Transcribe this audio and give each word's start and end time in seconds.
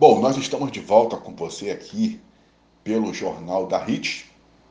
Bom, 0.00 0.18
nós 0.18 0.34
estamos 0.38 0.72
de 0.72 0.80
volta 0.80 1.18
com 1.18 1.36
você 1.36 1.68
aqui 1.68 2.18
pelo 2.82 3.12
Jornal 3.12 3.66
da 3.66 3.76
RIT, 3.76 4.24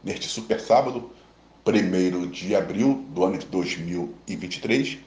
neste 0.04 0.28
super 0.28 0.60
sábado, 0.60 1.12
1 1.68 2.32
de 2.32 2.56
abril 2.56 3.06
do 3.10 3.24
ano 3.24 3.38
de 3.38 3.46
2023. 3.46 4.98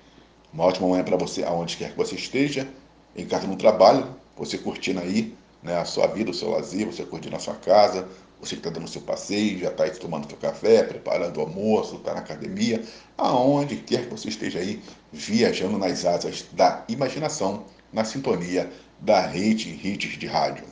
Uma 0.54 0.66
ótima 0.66 0.86
manhã 0.86 1.02
para 1.02 1.16
você, 1.16 1.42
aonde 1.42 1.76
quer 1.76 1.90
que 1.90 1.96
você 1.96 2.14
esteja, 2.14 2.68
em 3.16 3.26
casa 3.26 3.48
no 3.48 3.56
trabalho, 3.56 4.14
você 4.36 4.56
curtindo 4.56 5.00
aí 5.00 5.34
né, 5.60 5.76
a 5.76 5.84
sua 5.84 6.06
vida, 6.06 6.30
o 6.30 6.34
seu 6.34 6.50
lazer, 6.50 6.86
você 6.86 7.04
curtindo 7.04 7.34
a 7.34 7.40
sua 7.40 7.54
casa, 7.54 8.06
você 8.40 8.54
que 8.54 8.60
está 8.60 8.70
dando 8.70 8.88
seu 8.88 9.02
passeio, 9.02 9.58
já 9.58 9.70
está 9.70 9.82
aí 9.82 9.90
tomando 9.90 10.28
seu 10.28 10.38
café, 10.38 10.84
preparando 10.84 11.38
o 11.38 11.40
almoço, 11.40 11.96
está 11.96 12.14
na 12.14 12.20
academia, 12.20 12.80
aonde 13.18 13.74
quer 13.74 14.04
que 14.04 14.10
você 14.10 14.28
esteja 14.28 14.60
aí, 14.60 14.80
viajando 15.12 15.76
nas 15.78 16.04
asas 16.04 16.46
da 16.52 16.84
imaginação, 16.88 17.64
na 17.92 18.04
sintonia 18.04 18.70
da 19.02 19.20
rede 19.20 19.68
Hits 19.68 20.16
de 20.16 20.26
rádio. 20.26 20.64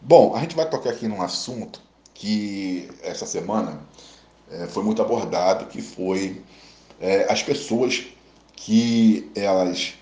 Bom, 0.00 0.34
a 0.34 0.40
gente 0.40 0.54
vai 0.54 0.68
tocar 0.68 0.90
aqui 0.90 1.08
num 1.08 1.20
assunto 1.20 1.82
que 2.14 2.88
essa 3.02 3.26
semana 3.26 3.80
é, 4.50 4.66
foi 4.66 4.84
muito 4.84 5.02
abordado, 5.02 5.66
que 5.66 5.82
foi 5.82 6.42
é, 7.00 7.30
as 7.30 7.42
pessoas 7.42 8.04
que 8.54 9.30
elas 9.34 9.94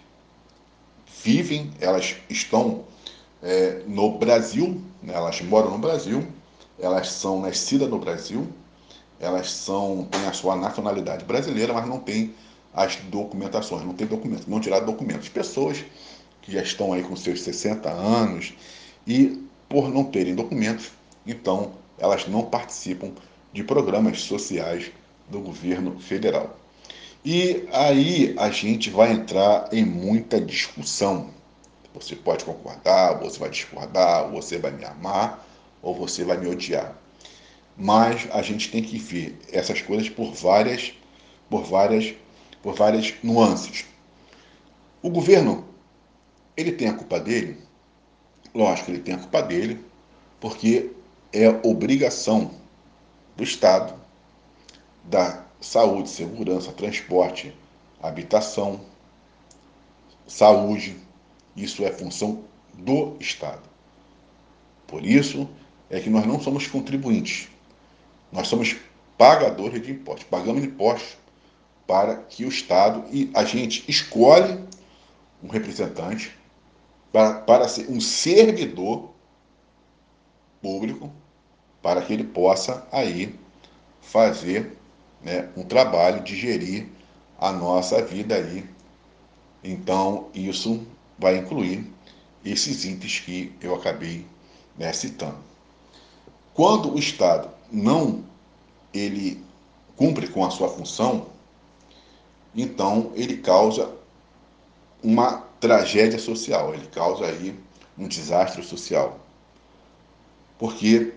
vivem, 1.22 1.70
elas 1.80 2.16
estão 2.28 2.84
é, 3.42 3.82
no 3.86 4.18
Brasil, 4.18 4.82
né, 5.02 5.14
elas 5.14 5.40
moram 5.40 5.70
no 5.70 5.78
Brasil, 5.78 6.26
elas 6.78 7.10
são 7.10 7.40
nascidas 7.40 7.88
no 7.88 7.98
Brasil, 7.98 8.46
elas 9.18 9.50
são 9.50 10.06
têm 10.10 10.26
a 10.26 10.32
sua 10.32 10.54
nacionalidade 10.54 11.24
brasileira, 11.24 11.72
mas 11.72 11.88
não 11.88 11.98
têm 11.98 12.34
as 12.74 12.96
documentações, 12.96 13.84
não 13.84 13.94
tem 13.94 14.06
documentos, 14.06 14.46
não 14.46 14.60
tiraram 14.60 14.86
documentos. 14.86 15.28
Pessoas 15.28 15.84
que 16.48 16.52
já 16.54 16.62
estão 16.62 16.94
aí 16.94 17.02
com 17.02 17.14
seus 17.14 17.42
60 17.42 17.90
anos 17.90 18.54
e 19.06 19.46
por 19.68 19.92
não 19.92 20.02
terem 20.02 20.34
documentos, 20.34 20.90
então 21.26 21.72
elas 21.98 22.26
não 22.26 22.42
participam 22.42 23.12
de 23.52 23.62
programas 23.62 24.22
sociais 24.22 24.90
do 25.28 25.40
governo 25.40 26.00
federal. 26.00 26.58
E 27.22 27.68
aí 27.70 28.34
a 28.38 28.48
gente 28.48 28.88
vai 28.88 29.12
entrar 29.12 29.68
em 29.72 29.84
muita 29.84 30.40
discussão. 30.40 31.28
Você 31.92 32.16
pode 32.16 32.46
concordar, 32.46 33.18
você 33.18 33.38
vai 33.38 33.50
discordar, 33.50 34.30
você 34.30 34.56
vai 34.56 34.70
me 34.70 34.86
amar 34.86 35.46
ou 35.82 35.94
você 35.94 36.24
vai 36.24 36.38
me 36.38 36.48
odiar. 36.48 36.96
Mas 37.76 38.26
a 38.32 38.40
gente 38.40 38.70
tem 38.70 38.82
que 38.82 38.96
ver 38.96 39.38
essas 39.52 39.82
coisas 39.82 40.08
por 40.08 40.32
várias 40.32 40.94
por 41.50 41.64
várias 41.64 42.14
por 42.62 42.74
várias 42.74 43.12
nuances. 43.22 43.84
O 45.02 45.10
governo 45.10 45.67
ele 46.58 46.72
tem 46.72 46.88
a 46.88 46.92
culpa 46.92 47.20
dele? 47.20 47.56
Lógico, 48.52 48.90
ele 48.90 48.98
tem 48.98 49.14
a 49.14 49.18
culpa 49.18 49.40
dele, 49.40 49.84
porque 50.40 50.90
é 51.32 51.48
obrigação 51.62 52.50
do 53.36 53.44
Estado 53.44 53.94
da 55.04 55.44
saúde, 55.60 56.08
segurança, 56.08 56.72
transporte, 56.72 57.54
habitação, 58.02 58.80
saúde. 60.26 60.96
Isso 61.56 61.84
é 61.84 61.92
função 61.92 62.42
do 62.74 63.16
Estado. 63.20 63.62
Por 64.88 65.06
isso 65.06 65.48
é 65.88 66.00
que 66.00 66.10
nós 66.10 66.26
não 66.26 66.40
somos 66.40 66.66
contribuintes. 66.66 67.48
Nós 68.32 68.48
somos 68.48 68.76
pagadores 69.16 69.80
de 69.80 69.92
impostos. 69.92 70.24
Pagamos 70.24 70.64
impostos 70.64 71.16
para 71.86 72.16
que 72.16 72.44
o 72.44 72.48
Estado 72.48 73.04
e 73.12 73.30
a 73.32 73.44
gente 73.44 73.88
escolhe 73.88 74.58
um 75.42 75.48
representante 75.48 76.37
para, 77.12 77.40
para 77.40 77.68
ser 77.68 77.90
um 77.90 78.00
servidor 78.00 79.10
público 80.60 81.10
para 81.82 82.02
que 82.02 82.12
ele 82.12 82.24
possa 82.24 82.86
aí 82.90 83.38
fazer 84.00 84.76
né, 85.22 85.48
um 85.56 85.62
trabalho 85.62 86.22
de 86.22 86.36
gerir 86.36 86.88
a 87.38 87.52
nossa 87.52 88.02
vida 88.02 88.34
aí. 88.34 88.68
Então, 89.62 90.28
isso 90.34 90.86
vai 91.18 91.36
incluir 91.36 91.90
esses 92.44 92.84
itens 92.84 93.20
que 93.20 93.52
eu 93.60 93.74
acabei 93.74 94.26
né, 94.76 94.92
citando. 94.92 95.38
Quando 96.54 96.92
o 96.92 96.98
Estado 96.98 97.50
não 97.70 98.24
ele 98.92 99.42
cumpre 99.96 100.28
com 100.28 100.44
a 100.44 100.50
sua 100.50 100.68
função, 100.68 101.26
então 102.54 103.12
ele 103.14 103.38
causa 103.38 103.92
uma 105.02 105.47
tragédia 105.60 106.18
social, 106.18 106.74
ele 106.74 106.86
causa 106.86 107.26
aí 107.26 107.58
um 107.96 108.06
desastre 108.06 108.62
social. 108.62 109.18
Porque 110.58 111.14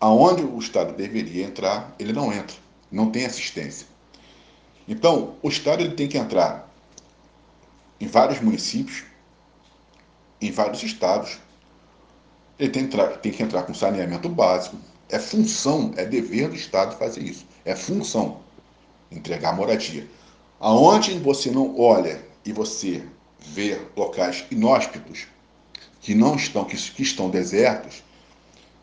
aonde 0.00 0.42
o 0.42 0.58
Estado 0.58 0.94
deveria 0.94 1.44
entrar, 1.44 1.94
ele 1.98 2.12
não 2.12 2.32
entra, 2.32 2.56
não 2.90 3.10
tem 3.10 3.24
assistência. 3.24 3.86
Então, 4.86 5.36
o 5.42 5.48
Estado 5.48 5.82
ele 5.82 5.94
tem 5.94 6.08
que 6.08 6.18
entrar 6.18 6.68
em 8.00 8.06
vários 8.06 8.40
municípios, 8.40 9.04
em 10.40 10.50
vários 10.50 10.82
estados, 10.82 11.38
ele 12.58 12.70
tem 12.70 12.82
que, 12.82 12.94
entrar, 12.94 13.08
tem 13.18 13.32
que 13.32 13.42
entrar 13.42 13.62
com 13.62 13.72
saneamento 13.72 14.28
básico. 14.28 14.76
É 15.08 15.18
função, 15.18 15.92
é 15.96 16.04
dever 16.04 16.48
do 16.48 16.56
Estado 16.56 16.96
fazer 16.96 17.22
isso. 17.22 17.46
É 17.64 17.76
função 17.76 18.40
entregar 19.10 19.54
moradia. 19.54 20.08
Aonde 20.58 21.18
você 21.18 21.50
não 21.50 21.78
olha 21.78 22.24
e 22.44 22.52
você 22.52 23.04
vê 23.38 23.80
locais 23.96 24.44
inóspitos 24.50 25.26
que 26.00 26.14
não 26.14 26.36
estão 26.36 26.64
que, 26.64 26.76
que 26.76 27.02
estão 27.02 27.30
desertos, 27.30 28.02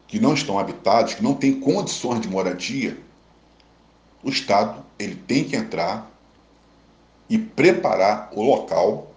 que 0.08 0.20
não 0.20 0.34
estão 0.34 0.58
habitados, 0.58 1.14
que 1.14 1.24
não 1.24 1.34
têm 1.34 1.60
condições 1.60 2.22
de 2.22 2.28
moradia, 2.28 2.98
o 4.24 4.30
Estado 4.30 4.84
ele 4.98 5.16
tem 5.16 5.44
que 5.44 5.56
entrar 5.56 6.10
e 7.30 7.38
preparar 7.38 8.30
o 8.34 8.42
local 8.42 9.14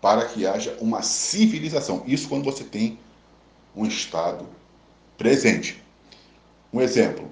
para 0.00 0.26
que 0.26 0.46
haja 0.46 0.76
uma 0.80 1.02
civilização. 1.02 2.02
Isso 2.06 2.28
quando 2.28 2.44
você 2.44 2.62
tem 2.62 2.98
um 3.74 3.86
Estado 3.86 4.46
presente. 5.16 5.82
Um 6.72 6.80
exemplo. 6.80 7.28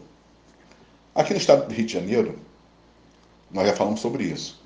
Aqui 1.15 1.33
no 1.33 1.39
estado 1.39 1.67
do 1.67 1.73
Rio 1.73 1.87
de 1.87 1.93
Janeiro, 1.93 2.39
nós 3.51 3.67
já 3.67 3.75
falamos 3.75 4.01
sobre 4.01 4.25
isso. 4.25 4.61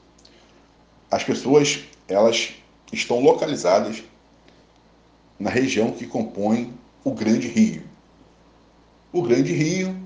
As 1.10 1.24
pessoas, 1.24 1.84
elas 2.06 2.54
estão 2.92 3.20
localizadas 3.20 4.02
na 5.38 5.50
região 5.50 5.90
que 5.90 6.06
compõe 6.06 6.72
o 7.02 7.12
Grande 7.12 7.48
Rio. 7.48 7.82
O 9.12 9.22
Grande 9.22 9.52
Rio 9.52 9.96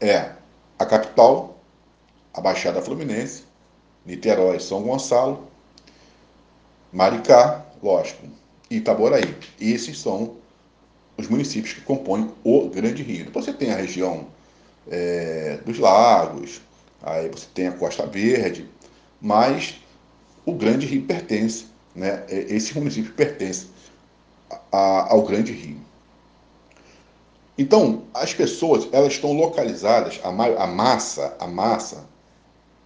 é 0.00 0.32
a 0.78 0.86
capital, 0.86 1.58
a 2.32 2.40
Baixada 2.40 2.80
Fluminense, 2.80 3.44
Niterói, 4.06 4.58
São 4.60 4.82
Gonçalo, 4.82 5.48
Maricá, 6.92 7.66
lógico, 7.82 8.26
e 8.70 8.76
Itaboraí. 8.76 9.36
Esses 9.60 9.98
são 9.98 10.36
os 11.18 11.28
municípios 11.28 11.74
que 11.74 11.82
compõem 11.82 12.32
o 12.42 12.68
Grande 12.70 13.02
Rio. 13.02 13.26
Depois 13.26 13.44
você 13.44 13.52
tem 13.52 13.72
a 13.72 13.76
região 13.76 14.28
é, 14.88 15.58
dos 15.64 15.78
lagos, 15.78 16.62
aí 17.02 17.28
você 17.28 17.46
tem 17.52 17.68
a 17.68 17.72
Costa 17.72 18.06
Verde, 18.06 18.68
mas 19.20 19.80
o 20.44 20.52
Grande 20.52 20.86
Rio 20.86 21.02
pertence, 21.02 21.66
né? 21.94 22.24
esse 22.28 22.76
município 22.78 23.12
pertence 23.12 23.66
a, 24.72 25.12
ao 25.12 25.22
Grande 25.22 25.52
Rio. 25.52 25.80
Então, 27.58 28.04
as 28.14 28.32
pessoas, 28.32 28.88
elas 28.90 29.12
estão 29.12 29.32
localizadas, 29.32 30.18
a, 30.24 30.28
a 30.28 30.66
massa, 30.66 31.36
a 31.38 31.46
massa, 31.46 32.06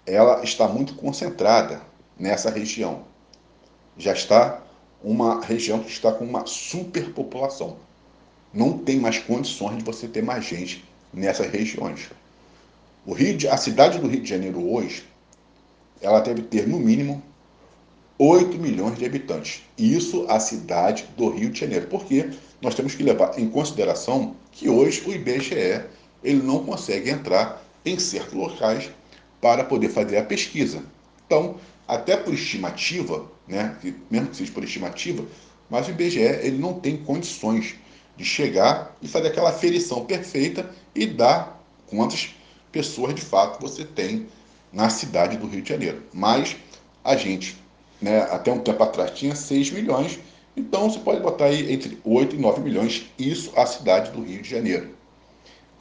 ela 0.05 0.43
está 0.43 0.67
muito 0.67 0.95
concentrada 0.95 1.81
nessa 2.19 2.51
região. 2.51 3.05
Já 3.97 4.13
está 4.13 4.61
uma 5.03 5.45
região 5.45 5.79
que 5.79 5.91
está 5.91 6.11
com 6.11 6.25
uma 6.25 6.47
superpopulação. 6.47 7.77
Não 8.53 8.79
tem 8.79 8.99
mais 8.99 9.19
condições 9.19 9.79
de 9.79 9.85
você 9.85 10.09
ter 10.09 10.23
mais 10.23 10.45
gente 10.45 10.85
nessas 11.13 11.51
regiões. 11.51 12.11
O 13.07 13.13
Rio 13.13 13.37
de, 13.37 13.47
a 13.47 13.57
cidade 13.57 13.99
do 13.99 14.09
Rio 14.09 14.23
de 14.23 14.29
Janeiro 14.29 14.73
hoje, 14.73 15.05
ela 16.05 16.21
deve 16.21 16.43
ter 16.43 16.69
no 16.69 16.79
mínimo 16.79 17.23
8 18.19 18.59
milhões 18.59 18.99
de 18.99 19.05
habitantes. 19.05 19.63
Isso 19.77 20.27
a 20.29 20.39
cidade 20.39 21.07
do 21.17 21.31
Rio 21.31 21.51
de 21.51 21.61
Janeiro. 21.61 21.87
Porque 21.89 22.31
nós 22.61 22.75
temos 22.75 22.95
que 22.95 23.03
levar 23.03 23.39
em 23.39 23.49
consideração 23.49 24.37
que 24.53 24.69
hoje 24.69 25.03
o 25.07 25.13
IBGE 25.13 25.85
ele 26.23 26.43
não 26.43 26.65
consegue 26.65 27.11
entrar 27.11 27.65
em 27.85 27.99
certos 27.99 28.35
locais 28.35 28.91
para 29.41 29.65
poder 29.65 29.89
fazer 29.89 30.19
a 30.19 30.25
pesquisa. 30.25 30.83
Então, 31.27 31.57
até 31.87 32.17
por 32.17 32.33
estimativa, 32.33 33.27
né, 33.49 33.77
mesmo 34.11 34.29
que 34.29 34.37
seja 34.37 34.53
por 34.53 34.65
estimativa, 34.65 35.25
mas 35.69 35.87
o 35.87 35.91
IBGE 35.91 36.21
ele 36.21 36.59
não 36.59 36.75
tem 36.75 36.97
condições 36.97 37.75
de 38.17 38.25
chegar 38.25 38.97
e 39.03 39.09
fazer 39.09 39.29
aquela 39.29 39.51
aferição 39.51 40.05
perfeita 40.05 40.71
e 40.95 41.07
dar 41.07 41.61
quantas 41.87 42.35
pessoas 42.71 43.15
de 43.15 43.23
fato 43.23 43.61
você 43.61 43.85
tem 43.85 44.27
na 44.75 44.91
cidade 44.91 45.37
do 45.37 45.47
Rio 45.47 45.63
de 45.63 45.69
Janeiro. 45.69 46.03
Mas 46.13 46.57
a 47.03 47.17
gente, 47.17 47.57
né, 48.03 48.23
até 48.31 48.53
um 48.53 48.59
tempo 48.59 48.83
atrás, 48.83 49.13
tinha 49.13 49.35
6 49.35 49.71
milhões 49.71 50.19
Então 50.57 50.89
você 50.89 51.01
pode 51.01 51.21
botar 51.21 51.47
aí 51.47 51.73
entre 51.73 51.99
8 52.05 52.37
e 52.37 52.39
9 52.39 52.61
milhões, 52.61 53.07
isso 53.19 53.53
a 53.57 53.67
cidade 53.67 54.13
do 54.13 54.23
Rio 54.23 54.41
de 54.41 54.49
Janeiro. 54.49 54.91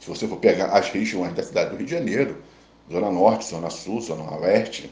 Se 0.00 0.08
você 0.08 0.26
for 0.26 0.36
pegar 0.38 0.66
as 0.66 0.90
regiões 0.90 1.32
da 1.32 1.42
cidade 1.42 1.70
do 1.70 1.76
Rio 1.76 1.86
de 1.86 1.92
Janeiro, 1.92 2.42
Zona 2.90 3.10
Norte, 3.10 3.46
Zona 3.46 3.70
Sul, 3.70 4.00
Zona 4.00 4.36
Oeste, 4.38 4.90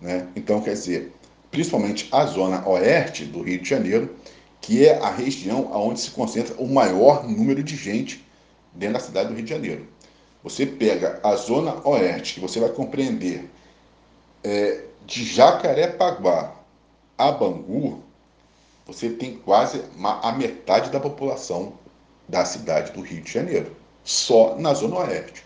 né? 0.00 0.28
Então, 0.36 0.60
quer 0.60 0.74
dizer, 0.74 1.12
principalmente 1.50 2.08
a 2.12 2.26
Zona 2.26 2.66
Oeste 2.68 3.24
do 3.24 3.42
Rio 3.42 3.60
de 3.60 3.68
Janeiro, 3.68 4.14
que 4.60 4.86
é 4.86 4.98
a 4.98 5.10
região 5.10 5.70
onde 5.72 6.00
se 6.00 6.10
concentra 6.10 6.54
o 6.58 6.68
maior 6.72 7.26
número 7.26 7.62
de 7.62 7.74
gente 7.74 8.24
dentro 8.72 8.94
da 8.94 9.00
cidade 9.00 9.30
do 9.30 9.34
Rio 9.34 9.44
de 9.44 9.50
Janeiro. 9.50 9.88
Você 10.42 10.66
pega 10.66 11.20
a 11.22 11.36
Zona 11.36 11.86
Oeste, 11.86 12.34
que 12.34 12.40
você 12.40 12.58
vai 12.58 12.70
compreender 12.70 13.48
é, 14.42 14.84
de 15.06 15.24
Jacarepaguá 15.24 16.54
a 17.16 17.30
Bangu, 17.30 18.02
você 18.84 19.10
tem 19.10 19.36
quase 19.36 19.82
a 20.22 20.32
metade 20.32 20.90
da 20.90 20.98
população 20.98 21.74
da 22.28 22.44
cidade 22.44 22.92
do 22.92 23.00
Rio 23.00 23.22
de 23.22 23.30
Janeiro, 23.30 23.76
só 24.02 24.56
na 24.56 24.74
Zona 24.74 24.98
Oeste. 24.98 25.44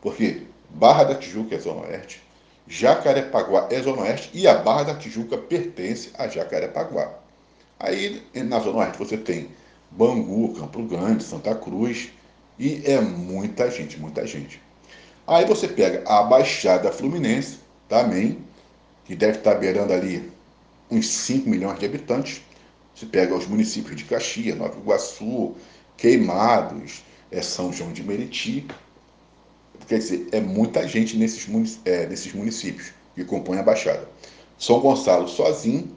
Porque 0.00 0.46
Barra 0.68 1.04
da 1.04 1.14
Tijuca 1.16 1.56
é 1.56 1.58
Zona 1.58 1.80
Oeste, 1.88 2.22
Jacarepaguá 2.68 3.66
é 3.70 3.82
Zona 3.82 4.02
Oeste 4.02 4.30
e 4.32 4.46
a 4.46 4.54
Barra 4.54 4.84
da 4.84 4.94
Tijuca 4.94 5.36
pertence 5.36 6.10
a 6.16 6.28
Jacarepaguá. 6.28 7.12
Aí 7.80 8.22
na 8.34 8.60
Zona 8.60 8.78
Oeste 8.78 8.98
você 8.98 9.16
tem 9.16 9.50
Bangu, 9.90 10.54
Campo 10.54 10.82
Grande, 10.84 11.24
Santa 11.24 11.54
Cruz 11.56 12.12
e 12.60 12.82
é 12.84 13.00
muita 13.00 13.70
gente, 13.70 13.98
muita 13.98 14.26
gente. 14.26 14.60
Aí 15.26 15.46
você 15.46 15.66
pega 15.66 16.06
a 16.06 16.22
Baixada 16.22 16.92
Fluminense 16.92 17.58
também, 17.88 18.44
que 19.06 19.16
deve 19.16 19.38
estar 19.38 19.54
beirando 19.54 19.94
ali 19.94 20.30
uns 20.90 21.08
5 21.08 21.48
milhões 21.48 21.78
de 21.78 21.86
habitantes. 21.86 22.42
Você 22.94 23.06
pega 23.06 23.34
os 23.34 23.46
municípios 23.46 23.96
de 23.96 24.04
Caxias, 24.04 24.58
Nova 24.58 24.78
Iguaçu, 24.78 25.54
Queimados, 25.96 27.02
é 27.30 27.40
São 27.40 27.72
João 27.72 27.94
de 27.94 28.02
Meriti. 28.02 28.66
Quer 29.88 29.98
dizer, 29.98 30.28
é 30.30 30.40
muita 30.40 30.86
gente 30.86 31.16
nesses, 31.16 31.48
é, 31.86 32.06
nesses 32.06 32.34
municípios 32.34 32.92
que 33.14 33.24
compõem 33.24 33.58
a 33.58 33.62
Baixada. 33.62 34.06
São 34.58 34.80
Gonçalo 34.80 35.26
sozinho 35.26 35.96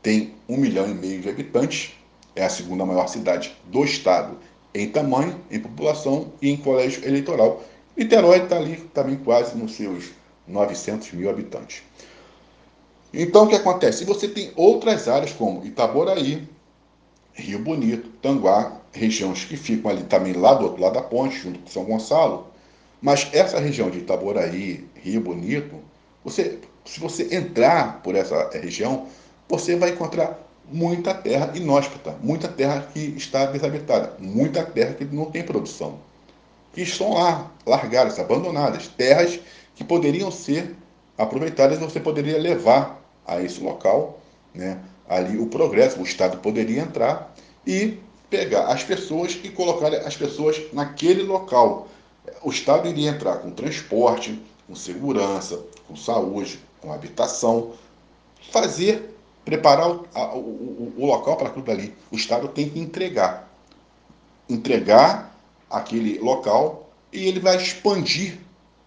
tem 0.00 0.34
um 0.48 0.56
milhão 0.56 0.88
e 0.88 0.94
meio 0.94 1.20
de 1.20 1.28
habitantes, 1.28 1.92
é 2.36 2.44
a 2.44 2.48
segunda 2.48 2.86
maior 2.86 3.08
cidade 3.08 3.52
do 3.66 3.84
estado 3.84 4.38
em 4.74 4.88
tamanho, 4.88 5.40
em 5.50 5.58
população 5.58 6.32
e 6.40 6.50
em 6.50 6.56
colégio 6.56 7.06
eleitoral. 7.06 7.62
Niterói 7.96 8.38
está 8.38 8.56
ali 8.56 8.76
também 8.94 9.16
quase 9.16 9.56
nos 9.56 9.74
seus 9.74 10.10
900 10.46 11.12
mil 11.12 11.28
habitantes. 11.28 11.82
Então, 13.12 13.44
o 13.44 13.48
que 13.48 13.56
acontece? 13.56 14.04
Você 14.04 14.28
tem 14.28 14.52
outras 14.54 15.08
áreas 15.08 15.32
como 15.32 15.64
Itaboraí, 15.64 16.46
Rio 17.32 17.58
Bonito, 17.58 18.08
Tanguá, 18.20 18.80
regiões 18.92 19.44
que 19.44 19.56
ficam 19.56 19.90
ali 19.90 20.02
também 20.04 20.32
lá 20.34 20.54
do 20.54 20.64
outro 20.64 20.82
lado 20.82 20.94
da 20.94 21.02
ponte, 21.02 21.38
junto 21.38 21.58
com 21.60 21.68
São 21.68 21.84
Gonçalo. 21.84 22.48
Mas 23.00 23.28
essa 23.32 23.58
região 23.58 23.90
de 23.90 23.98
Itaboraí, 23.98 24.86
Rio 24.94 25.20
Bonito, 25.20 25.76
você, 26.24 26.58
se 26.84 27.00
você 27.00 27.34
entrar 27.34 28.02
por 28.02 28.14
essa 28.14 28.50
região, 28.50 29.06
você 29.48 29.76
vai 29.76 29.90
encontrar 29.90 30.38
muita 30.70 31.14
terra 31.14 31.52
inóspita, 31.54 32.16
muita 32.22 32.48
terra 32.48 32.88
que 32.92 33.00
está 33.16 33.46
desabitada, 33.46 34.14
muita 34.18 34.62
terra 34.64 34.94
que 34.94 35.04
não 35.04 35.26
tem 35.26 35.42
produção, 35.42 35.98
que 36.72 36.82
estão 36.82 37.14
lá, 37.14 37.50
largadas, 37.66 38.18
abandonadas, 38.18 38.88
terras 38.88 39.40
que 39.74 39.84
poderiam 39.84 40.30
ser 40.30 40.76
aproveitadas 41.16 41.78
você 41.78 41.98
poderia 41.98 42.38
levar 42.38 43.02
a 43.26 43.42
esse 43.42 43.60
local, 43.60 44.20
né, 44.54 44.80
ali 45.08 45.38
o 45.38 45.46
progresso, 45.46 46.00
o 46.00 46.04
Estado 46.04 46.38
poderia 46.38 46.80
entrar 46.80 47.34
e 47.66 47.98
pegar 48.30 48.66
as 48.66 48.84
pessoas 48.84 49.38
e 49.42 49.48
colocar 49.48 49.92
as 49.92 50.16
pessoas 50.16 50.60
naquele 50.72 51.22
local. 51.22 51.88
O 52.42 52.50
Estado 52.50 52.88
iria 52.88 53.10
entrar 53.10 53.38
com 53.38 53.50
transporte, 53.50 54.40
com 54.66 54.74
segurança, 54.74 55.60
com 55.86 55.96
saúde, 55.96 56.60
com 56.80 56.92
habitação, 56.92 57.72
fazer 58.52 59.17
preparar 59.48 59.90
o, 59.90 60.06
a, 60.14 60.34
o, 60.34 60.92
o 60.98 61.06
local 61.06 61.36
para 61.36 61.48
aquilo 61.48 61.64
dali. 61.64 61.94
O 62.10 62.16
Estado 62.16 62.48
tem 62.48 62.68
que 62.68 62.78
entregar. 62.78 63.48
Entregar 64.46 65.34
aquele 65.70 66.18
local 66.18 66.90
e 67.10 67.26
ele 67.26 67.40
vai 67.40 67.56
expandir, 67.56 68.38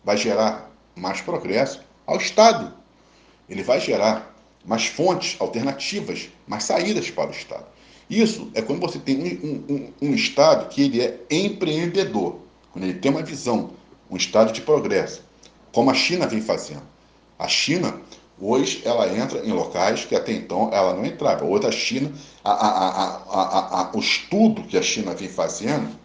vai 0.04 0.18
gerar 0.18 0.70
mais 0.96 1.20
progresso 1.20 1.82
ao 2.06 2.18
Estado. 2.18 2.74
Ele 3.50 3.64
vai 3.64 3.80
gerar 3.80 4.36
mais 4.64 4.86
fontes 4.86 5.36
alternativas, 5.42 6.30
mais 6.48 6.64
saídas 6.64 7.10
para 7.10 7.30
o 7.30 7.34
Estado. 7.34 7.66
Isso 8.08 8.52
é 8.54 8.62
quando 8.62 8.82
você 8.82 9.00
tem 9.00 9.18
um, 9.18 9.74
um, 9.74 10.10
um, 10.10 10.14
Estado 10.14 10.70
que 10.70 10.84
ele 10.84 11.02
é 11.02 11.20
empreendedor, 11.32 12.40
quando 12.72 12.84
ele 12.84 13.00
tem 13.00 13.10
uma 13.10 13.24
visão, 13.24 13.72
um 14.12 14.16
Estado 14.16 14.52
de 14.52 14.62
progresso, 14.62 15.24
como 15.72 15.90
a 15.90 15.96
China 15.96 16.28
vem 16.28 16.42
fazendo. 16.42 16.84
A 17.40 17.48
China 17.48 18.00
Hoje 18.44 18.82
ela 18.84 19.08
entra 19.08 19.46
em 19.46 19.52
locais 19.52 20.04
que 20.04 20.16
até 20.16 20.34
então 20.34 20.72
ela 20.74 20.96
não 20.96 21.06
entrava. 21.06 21.46
Hoje 21.46 21.68
a 21.68 21.72
China, 21.72 22.12
a, 22.44 22.52
a, 22.52 23.82
a, 23.82 23.92
o 23.94 24.00
estudo 24.00 24.64
que 24.64 24.76
a 24.76 24.82
China 24.82 25.14
vem 25.14 25.30
fazendo, 25.30 25.96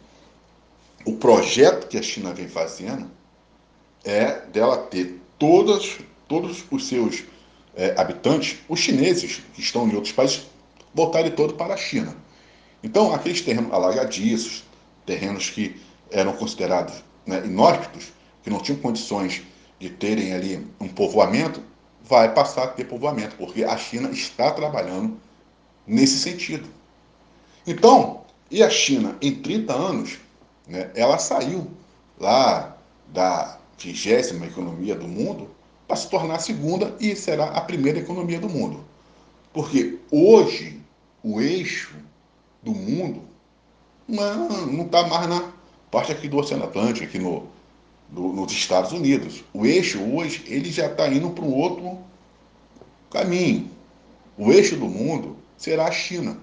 o 1.06 1.14
projeto 1.16 1.88
que 1.88 1.96
a 1.96 2.02
China 2.02 2.34
vem 2.34 2.46
fazendo, 2.46 3.10
é 4.04 4.40
dela 4.52 4.76
ter 4.76 5.18
todas, 5.38 5.96
todos 6.28 6.62
os 6.70 6.86
seus 6.86 7.24
é, 7.74 7.94
habitantes, 7.96 8.58
os 8.68 8.80
chineses 8.80 9.40
que 9.54 9.62
estão 9.62 9.88
em 9.88 9.94
outros 9.94 10.12
países, 10.12 10.42
voltarem 10.92 11.30
todo 11.30 11.54
para 11.54 11.72
a 11.72 11.76
China. 11.78 12.14
Então, 12.82 13.14
aqueles 13.14 13.40
terrenos 13.40 13.72
alagadiços, 13.72 14.62
terrenos 15.06 15.48
que 15.48 15.80
eram 16.10 16.34
considerados 16.34 17.02
né, 17.24 17.42
inóspitos, 17.46 18.12
que 18.42 18.50
não 18.50 18.60
tinham 18.60 18.78
condições 18.78 19.42
de 19.80 19.88
terem 19.88 20.34
ali 20.34 20.66
um 20.78 20.88
povoamento, 20.88 21.62
vai 22.08 22.32
passar 22.32 22.64
a 22.64 22.68
ter 22.68 22.84
povoamento, 22.84 23.36
porque 23.36 23.64
a 23.64 23.76
China 23.76 24.10
está 24.10 24.50
trabalhando 24.52 25.18
nesse 25.86 26.18
sentido. 26.18 26.68
Então, 27.66 28.22
e 28.50 28.62
a 28.62 28.70
China, 28.70 29.16
em 29.20 29.34
30 29.34 29.72
anos, 29.72 30.18
né, 30.66 30.90
ela 30.94 31.18
saiu 31.18 31.68
lá 32.18 32.76
da 33.08 33.58
vigésima 33.78 34.46
economia 34.46 34.94
do 34.94 35.08
mundo 35.08 35.50
para 35.86 35.96
se 35.96 36.08
tornar 36.08 36.36
a 36.36 36.40
segunda 36.40 36.94
e 37.00 37.14
será 37.14 37.46
a 37.46 37.60
primeira 37.60 37.98
economia 37.98 38.38
do 38.38 38.48
mundo. 38.48 38.84
Porque 39.52 39.98
hoje 40.10 40.80
o 41.22 41.40
eixo 41.40 41.96
do 42.62 42.72
mundo 42.72 43.22
não 44.08 44.84
está 44.84 45.06
mais 45.06 45.28
na 45.28 45.52
parte 45.90 46.12
aqui 46.12 46.28
do 46.28 46.38
Oceano 46.38 46.64
Atlântico, 46.64 47.06
aqui 47.06 47.18
no, 47.18 47.48
nos 48.10 48.52
Estados 48.52 48.92
Unidos. 48.92 49.44
O 49.52 49.66
eixo 49.66 50.00
hoje 50.00 50.44
ele 50.46 50.70
já 50.70 50.86
está 50.86 51.08
indo 51.08 51.30
para 51.30 51.44
um 51.44 51.54
outro 51.54 51.98
caminho. 53.10 53.70
O 54.36 54.52
eixo 54.52 54.76
do 54.76 54.86
mundo 54.86 55.36
será 55.56 55.86
a 55.86 55.92
China. 55.92 56.38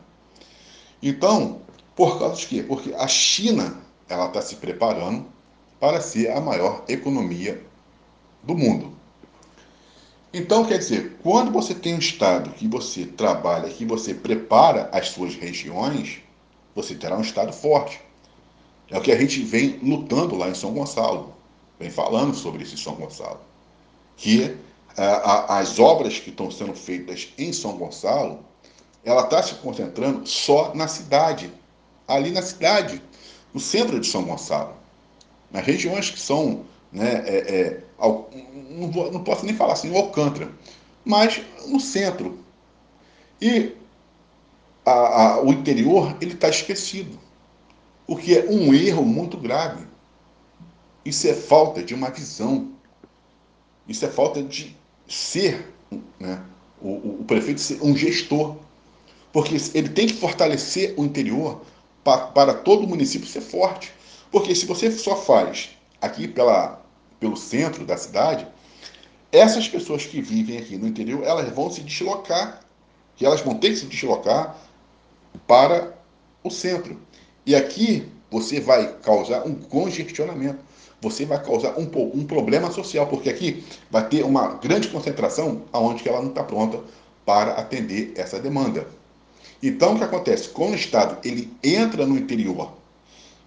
Então, 1.01 1.61
por 1.95 2.19
causa 2.19 2.35
de 2.37 2.47
quê? 2.47 2.63
Porque 2.63 2.93
a 2.93 3.07
China 3.07 3.77
ela 4.09 4.27
está 4.27 4.41
se 4.41 4.55
preparando 4.55 5.25
para 5.79 6.01
ser 6.01 6.31
a 6.31 6.41
maior 6.41 6.83
economia 6.87 7.63
do 8.41 8.55
mundo. 8.55 8.93
Então, 10.33 10.65
quer 10.65 10.79
dizer, 10.79 11.17
quando 11.21 11.51
você 11.51 11.75
tem 11.75 11.93
um 11.93 11.99
Estado 11.99 12.49
que 12.51 12.67
você 12.67 13.05
trabalha, 13.05 13.69
que 13.69 13.85
você 13.85 14.13
prepara 14.13 14.89
as 14.91 15.09
suas 15.09 15.35
regiões, 15.35 16.21
você 16.73 16.95
terá 16.95 17.15
um 17.15 17.21
Estado 17.21 17.53
forte. 17.53 18.01
É 18.89 18.97
o 18.97 19.01
que 19.01 19.11
a 19.11 19.19
gente 19.19 19.43
vem 19.43 19.79
lutando 19.83 20.35
lá 20.35 20.49
em 20.49 20.55
São 20.55 20.73
Gonçalo 20.73 21.33
vem 21.79 21.89
falando 21.89 22.35
sobre 22.35 22.63
esse 22.63 22.77
São 22.77 22.95
Gonçalo, 22.95 23.39
que 24.15 24.55
a, 24.97 25.03
a, 25.03 25.59
as 25.59 25.79
obras 25.79 26.19
que 26.19 26.29
estão 26.29 26.49
sendo 26.51 26.73
feitas 26.73 27.33
em 27.37 27.51
São 27.51 27.77
Gonçalo, 27.77 28.39
ela 29.03 29.23
está 29.23 29.41
se 29.43 29.55
concentrando 29.55 30.25
só 30.27 30.73
na 30.73 30.87
cidade, 30.87 31.51
ali 32.07 32.31
na 32.31 32.41
cidade, 32.41 33.01
no 33.53 33.59
centro 33.59 33.99
de 33.99 34.07
São 34.07 34.23
Gonçalo, 34.23 34.75
nas 35.51 35.65
regiões 35.65 36.09
que 36.09 36.19
são, 36.19 36.65
né, 36.91 37.23
é, 37.25 37.37
é, 37.37 37.83
ao, 37.97 38.29
não, 38.69 38.91
vou, 38.91 39.11
não 39.11 39.23
posso 39.23 39.45
nem 39.45 39.55
falar 39.55 39.73
assim, 39.73 39.91
o 39.91 39.97
Alcântara, 39.97 40.51
mas 41.05 41.41
no 41.67 41.79
centro. 41.79 42.39
E 43.41 43.75
a, 44.85 45.39
o 45.41 45.51
interior 45.51 46.15
ele 46.21 46.33
está 46.33 46.49
esquecido, 46.49 47.19
o 48.07 48.15
que 48.15 48.37
é 48.37 48.45
um 48.49 48.73
erro 48.73 49.03
muito 49.03 49.37
grave. 49.37 49.85
Isso 51.05 51.27
é 51.27 51.33
falta 51.33 51.83
de 51.83 51.93
uma 51.93 52.09
visão. 52.09 52.71
Isso 53.87 54.05
é 54.05 54.09
falta 54.09 54.41
de 54.41 54.75
ser, 55.07 55.73
né, 56.19 56.41
o, 56.81 57.19
o 57.21 57.25
prefeito 57.25 57.59
ser 57.59 57.79
um 57.81 57.95
gestor. 57.95 58.55
Porque 59.31 59.55
ele 59.73 59.89
tem 59.89 60.07
que 60.07 60.13
fortalecer 60.13 60.93
o 60.97 61.03
interior 61.03 61.61
para, 62.03 62.27
para 62.27 62.53
todo 62.53 62.83
o 62.83 62.87
município 62.87 63.27
ser 63.27 63.41
forte. 63.41 63.91
Porque 64.31 64.55
se 64.55 64.65
você 64.65 64.91
só 64.91 65.15
faz 65.15 65.71
aqui 66.01 66.27
pela, 66.27 66.81
pelo 67.19 67.35
centro 67.35 67.85
da 67.85 67.97
cidade, 67.97 68.47
essas 69.31 69.67
pessoas 69.67 70.05
que 70.05 70.21
vivem 70.21 70.57
aqui 70.57 70.77
no 70.77 70.87
interior, 70.87 71.23
elas 71.23 71.51
vão 71.53 71.71
se 71.71 71.81
deslocar, 71.81 72.59
que 73.15 73.25
elas 73.25 73.41
vão 73.41 73.55
ter 73.55 73.69
que 73.69 73.77
se 73.77 73.85
deslocar 73.87 74.55
para 75.47 75.97
o 76.43 76.51
centro. 76.51 76.99
E 77.45 77.55
aqui 77.55 78.07
você 78.29 78.59
vai 78.59 78.93
causar 79.01 79.45
um 79.47 79.55
congestionamento, 79.55 80.59
você 81.03 81.25
vai 81.25 81.43
causar 81.43 81.77
um, 81.77 81.83
um 82.13 82.25
problema 82.25 82.71
social, 82.71 83.05
porque 83.07 83.29
aqui 83.29 83.63
vai 83.91 84.07
ter 84.07 84.23
uma 84.23 84.55
grande 84.55 84.87
concentração 84.87 85.63
aonde 85.73 86.07
ela 86.07 86.21
não 86.21 86.29
está 86.29 86.43
pronta 86.43 86.79
para 87.25 87.51
atender 87.51 88.13
essa 88.15 88.39
demanda. 88.39 88.87
Então, 89.61 89.93
o 89.93 89.97
que 89.97 90.03
acontece? 90.03 90.49
Quando 90.49 90.71
o 90.71 90.75
Estado 90.75 91.17
ele 91.23 91.51
entra 91.61 92.05
no 92.05 92.17
interior 92.17 92.71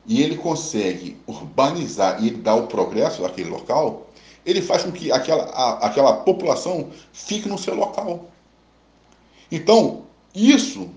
e 0.07 0.23
ele 0.23 0.37
consegue 0.37 1.17
urbanizar 1.27 2.23
e 2.23 2.31
dá 2.31 2.55
o 2.55 2.67
progresso 2.67 3.23
daquele 3.23 3.49
local, 3.49 4.07
ele 4.45 4.61
faz 4.63 4.85
com 4.85 4.93
que 4.93 5.11
aquela, 5.11 5.45
a, 5.45 5.87
aquela 5.87 6.13
população 6.19 6.91
fique 7.13 7.49
no 7.49 7.59
seu 7.59 7.75
local. 7.75 8.31
Então, 9.51 10.03
isso, 10.35 10.91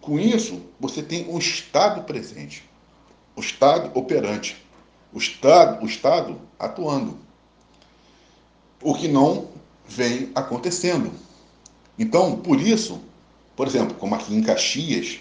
com 0.00 0.18
isso, 0.18 0.60
você 0.78 1.02
tem 1.02 1.28
um 1.28 1.38
Estado 1.38 2.02
presente, 2.02 2.64
o 3.34 3.40
Estado 3.40 3.90
operante, 3.98 4.62
o 5.12 5.18
Estado, 5.18 5.84
o 5.84 5.86
Estado 5.86 6.40
atuando. 6.58 7.18
O 8.82 8.94
que 8.94 9.08
não 9.08 9.48
vem 9.86 10.30
acontecendo. 10.34 11.12
Então, 11.98 12.36
por 12.36 12.60
isso, 12.60 13.00
por 13.54 13.66
exemplo, 13.66 13.94
como 13.94 14.14
aqui 14.14 14.34
em 14.34 14.42
Caxias, 14.42 15.20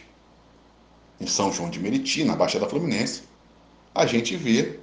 em 1.19 1.27
São 1.27 1.51
João 1.51 1.69
de 1.69 1.79
Meriti, 1.79 2.23
na 2.23 2.35
Baixada 2.35 2.67
Fluminense, 2.67 3.23
a 3.93 4.05
gente 4.05 4.35
vê 4.35 4.79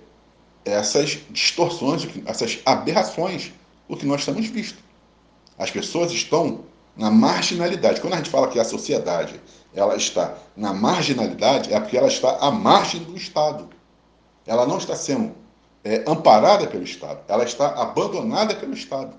essas 0.65 1.19
distorções, 1.31 2.07
essas 2.27 2.61
aberrações 2.65 3.53
do 3.89 3.97
que 3.97 4.07
nós 4.07 4.25
temos 4.25 4.47
visto. 4.47 4.79
As 5.59 5.71
pessoas 5.71 6.13
estão 6.13 6.65
na 6.97 7.11
marginalidade. 7.11 8.01
Quando 8.01 8.15
a 8.15 8.17
gente 8.19 8.31
fala 8.31 8.49
que 8.49 8.61
a 8.61 8.65
sociedade 8.65 9.41
ela 9.75 9.97
está 9.97 10.37
na 10.57 10.73
marginalidade, 10.73 11.73
é 11.73 11.81
porque 11.81 11.97
ela 11.97 12.09
está 12.09 12.37
à 12.39 12.51
margem 12.51 13.03
do 13.03 13.17
Estado. 13.17 13.69
Ela 14.49 14.67
não 14.67 14.79
está 14.79 14.97
sendo 14.97 15.33
é, 15.85 16.03
amparada 16.09 16.67
pelo 16.67 16.83
Estado, 16.83 17.21
ela 17.29 17.45
está 17.45 17.69
abandonada 17.81 18.57
pelo 18.57 18.75
Estado. 18.75 19.15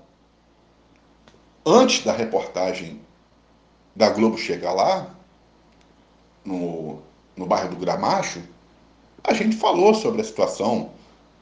Antes 1.64 2.04
da 2.04 2.12
reportagem 2.12 3.00
da 3.96 4.10
Globo 4.10 4.36
chegar 4.36 4.72
lá, 4.72 5.14
no, 6.44 7.00
no 7.36 7.46
bairro 7.46 7.70
do 7.70 7.76
Gramacho, 7.76 8.42
a 9.22 9.32
gente 9.32 9.56
falou 9.56 9.94
sobre 9.94 10.20
a 10.20 10.24
situação 10.24 10.90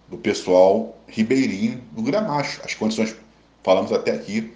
do 0.09 0.19
pessoal 0.19 0.97
ribeirinho 1.07 1.79
do 1.93 2.03
Gramacho, 2.03 2.61
as 2.65 2.75
condições, 2.75 3.15
falamos 3.63 3.93
até 3.93 4.13
aqui 4.13 4.55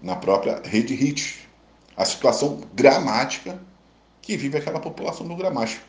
na 0.00 0.16
própria 0.16 0.60
Rede 0.64 0.94
HIT, 0.94 1.48
a 1.96 2.04
situação 2.04 2.60
dramática 2.72 3.60
que 4.22 4.36
vive 4.36 4.58
aquela 4.58 4.80
população 4.80 5.26
do 5.26 5.36
Gramacho. 5.36 5.80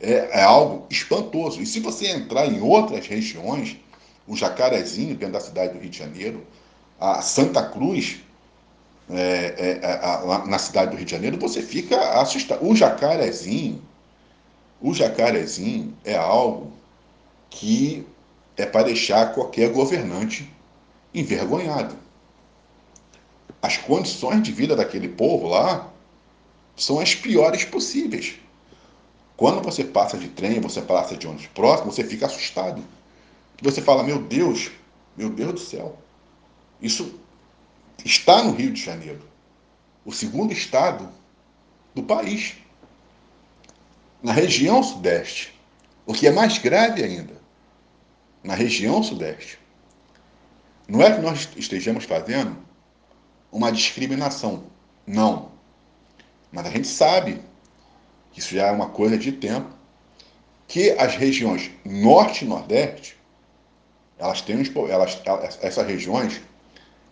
É, 0.00 0.40
é, 0.40 0.42
algo 0.42 0.86
espantoso. 0.90 1.60
E 1.60 1.66
se 1.66 1.80
você 1.80 2.08
entrar 2.08 2.46
em 2.46 2.60
outras 2.60 3.06
regiões, 3.06 3.76
o 4.26 4.36
Jacarezinho, 4.36 5.16
dentro 5.16 5.34
da 5.34 5.40
cidade 5.40 5.72
do 5.72 5.80
Rio 5.80 5.90
de 5.90 5.98
Janeiro, 5.98 6.46
a 7.00 7.22
Santa 7.22 7.62
Cruz, 7.62 8.18
é, 9.08 9.80
é, 9.82 9.86
a, 10.02 10.44
na 10.46 10.58
cidade 10.58 10.90
do 10.90 10.96
Rio 10.96 11.06
de 11.06 11.12
Janeiro, 11.12 11.38
você 11.38 11.62
fica 11.62 12.20
assustado. 12.20 12.66
O 12.66 12.76
Jacarezinho, 12.76 13.80
o 14.80 14.92
Jacarezinho 14.92 15.96
é 16.04 16.16
algo 16.16 16.72
que 17.48 18.06
é 18.56 18.66
para 18.66 18.84
deixar 18.84 19.32
qualquer 19.32 19.70
governante 19.70 20.50
envergonhado. 21.14 21.96
As 23.62 23.76
condições 23.78 24.42
de 24.42 24.52
vida 24.52 24.76
daquele 24.76 25.08
povo 25.08 25.48
lá 25.48 25.90
são 26.76 27.00
as 27.00 27.14
piores 27.14 27.64
possíveis. 27.64 28.34
Quando 29.36 29.62
você 29.62 29.84
passa 29.84 30.16
de 30.16 30.28
trem, 30.28 30.60
você 30.60 30.80
passa 30.80 31.16
de 31.16 31.26
ônibus 31.26 31.46
próximo, 31.48 31.92
você 31.92 32.02
fica 32.02 32.26
assustado. 32.26 32.82
Você 33.60 33.82
fala, 33.82 34.02
meu 34.02 34.22
Deus, 34.22 34.70
meu 35.16 35.28
Deus 35.28 35.52
do 35.52 35.60
céu. 35.60 35.98
Isso 36.80 37.18
está 38.04 38.42
no 38.42 38.52
Rio 38.52 38.72
de 38.72 38.82
Janeiro, 38.82 39.22
o 40.04 40.12
segundo 40.12 40.52
estado 40.52 41.08
do 41.94 42.02
país. 42.02 42.54
Na 44.22 44.32
região 44.32 44.82
sudeste, 44.82 45.54
o 46.06 46.14
que 46.14 46.26
é 46.26 46.32
mais 46.32 46.58
grave 46.58 47.02
ainda, 47.02 47.34
na 48.42 48.54
região 48.54 49.02
sudeste. 49.02 49.58
Não 50.88 51.02
é 51.02 51.14
que 51.14 51.20
nós 51.20 51.48
estejamos 51.56 52.04
fazendo 52.04 52.56
uma 53.52 53.70
discriminação. 53.70 54.64
Não. 55.06 55.50
Mas 56.50 56.66
a 56.66 56.70
gente 56.70 56.86
sabe 56.86 57.42
isso 58.36 58.54
já 58.54 58.66
é 58.66 58.70
uma 58.70 58.88
coisa 58.88 59.16
de 59.16 59.32
tempo, 59.32 59.74
que 60.68 60.90
as 60.92 61.14
regiões 61.14 61.70
norte 61.84 62.44
e 62.44 62.48
nordeste, 62.48 63.16
elas 64.18 64.40
têm 64.40 64.56
elas, 64.88 65.20
essas 65.62 65.86
regiões, 65.86 66.40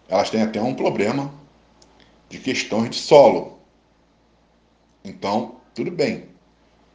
elas 0.09 0.31
têm 0.31 0.43
até 0.43 0.61
um 0.61 0.75
problema 0.75 1.33
de 2.29 2.39
questões 2.39 2.91
de 2.91 2.97
solo. 2.97 3.59
Então, 5.05 5.57
tudo 5.75 5.91
bem. 5.91 6.29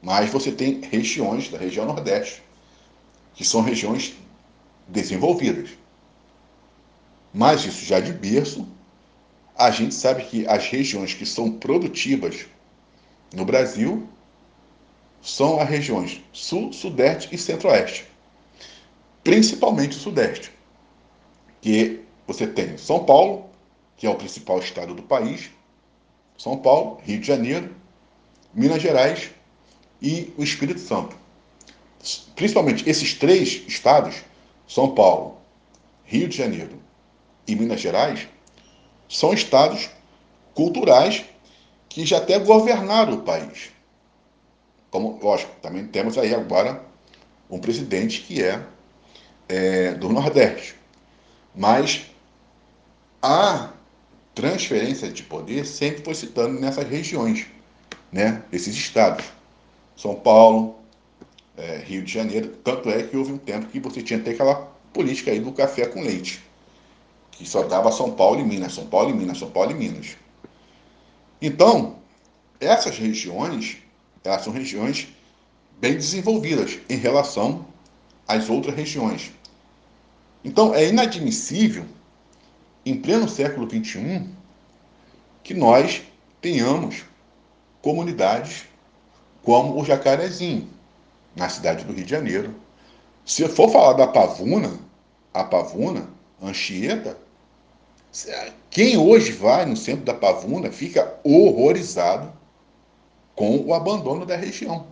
Mas 0.01 0.29
você 0.29 0.51
tem 0.51 0.81
regiões 0.81 1.49
da 1.49 1.57
região 1.57 1.85
nordeste, 1.85 2.43
que 3.33 3.43
são 3.43 3.61
regiões 3.61 4.15
desenvolvidas. 4.87 5.69
Mas 7.33 7.63
isso 7.65 7.85
já 7.85 7.99
de 7.99 8.11
berço 8.11 8.67
a 9.55 9.71
gente 9.71 9.93
sabe 9.93 10.23
que 10.23 10.47
as 10.47 10.67
regiões 10.67 11.13
que 11.13 11.25
são 11.25 11.51
produtivas 11.51 12.45
no 13.33 13.43
Brasil 13.43 14.07
são 15.21 15.59
as 15.59 15.69
regiões 15.69 16.21
sul, 16.31 16.71
sudeste 16.71 17.33
e 17.33 17.37
centro-oeste. 17.37 18.05
Principalmente 19.23 19.97
o 19.97 19.99
sudeste, 19.99 20.51
que 21.61 22.01
você 22.25 22.47
tem 22.47 22.77
São 22.77 23.03
Paulo, 23.03 23.49
que 23.97 24.07
é 24.07 24.09
o 24.09 24.15
principal 24.15 24.59
estado 24.59 24.93
do 24.93 25.03
país, 25.03 25.49
São 26.37 26.57
Paulo, 26.57 26.99
Rio 27.03 27.19
de 27.19 27.27
Janeiro, 27.27 27.75
Minas 28.53 28.81
Gerais 28.81 29.29
e 30.01 30.33
o 30.37 30.43
Espírito 30.43 30.79
Santo. 30.79 31.15
Principalmente 32.35 32.89
esses 32.89 33.13
três 33.13 33.63
estados, 33.67 34.23
São 34.67 34.95
Paulo, 34.95 35.37
Rio 36.05 36.27
de 36.29 36.37
Janeiro 36.37 36.79
e 37.45 37.55
Minas 37.55 37.81
Gerais, 37.81 38.27
são 39.09 39.33
estados 39.33 39.89
culturais 40.53 41.25
que 41.89 42.05
já 42.05 42.17
até 42.17 42.39
governaram 42.39 43.15
o 43.15 43.21
país. 43.23 43.71
Lógico, 45.21 45.51
também 45.61 45.85
temos 45.87 46.17
aí 46.17 46.33
agora 46.33 46.83
um 47.49 47.59
presidente 47.59 48.21
que 48.21 48.43
é, 48.43 48.63
é 49.47 49.93
do 49.93 50.09
Nordeste. 50.09 50.75
Mas 51.55 52.05
a 53.21 53.71
transferência 54.33 55.09
de 55.11 55.23
poder 55.23 55.65
sempre 55.65 56.03
foi 56.03 56.15
citando 56.15 56.59
nessas 56.59 56.87
regiões, 56.87 57.47
né? 58.11 58.43
esses 58.51 58.75
estados. 58.75 59.25
São 59.95 60.15
Paulo, 60.15 60.75
é, 61.57 61.77
Rio 61.77 62.03
de 62.03 62.11
Janeiro. 62.11 62.49
Tanto 62.63 62.89
é 62.89 63.03
que 63.03 63.17
houve 63.17 63.33
um 63.33 63.37
tempo 63.37 63.67
que 63.67 63.79
você 63.79 64.01
tinha 64.01 64.19
até 64.19 64.31
aquela 64.31 64.55
política 64.93 65.31
aí 65.31 65.39
do 65.39 65.51
café 65.51 65.85
com 65.85 66.01
leite 66.01 66.41
que 67.39 67.47
só 67.47 67.63
dava 67.63 67.89
São 67.89 68.11
Paulo 68.11 68.41
e 68.41 68.43
Minas, 68.43 68.73
São 68.73 68.85
Paulo 68.85 69.11
e 69.11 69.13
Minas, 69.13 69.37
São 69.37 69.49
Paulo 69.49 69.71
e 69.71 69.73
Minas. 69.73 70.17
Então, 71.41 71.95
essas 72.59 72.97
regiões, 72.97 73.77
elas 74.23 74.43
são 74.43 74.53
regiões 74.53 75.07
bem 75.79 75.93
desenvolvidas 75.93 76.79
em 76.89 76.97
relação 76.97 77.65
às 78.27 78.49
outras 78.49 78.75
regiões. 78.75 79.31
Então, 80.43 80.73
é 80.73 80.87
inadmissível, 80.87 81.85
em 82.85 82.99
pleno 82.99 83.27
século 83.27 83.67
XXI, 83.69 84.27
que 85.43 85.53
nós 85.53 86.01
tenhamos 86.41 87.03
comunidades 87.81 88.65
como 89.43 89.79
o 89.79 89.85
Jacarezinho, 89.85 90.69
na 91.35 91.49
cidade 91.49 91.83
do 91.85 91.93
Rio 91.93 92.03
de 92.03 92.09
Janeiro. 92.09 92.55
Se 93.25 93.41
eu 93.41 93.49
for 93.49 93.69
falar 93.69 93.93
da 93.93 94.07
Pavuna, 94.07 94.79
a 95.33 95.43
Pavuna, 95.43 96.09
Anchieta, 96.41 97.17
quem 98.69 98.97
hoje 98.97 99.31
vai 99.31 99.65
no 99.65 99.77
centro 99.77 100.03
da 100.05 100.13
Pavuna 100.13 100.71
fica 100.71 101.19
horrorizado 101.23 102.33
com 103.39 103.55
o 103.65 103.73
abandono 103.73 104.25
da 104.25 104.35
região. 104.35 104.87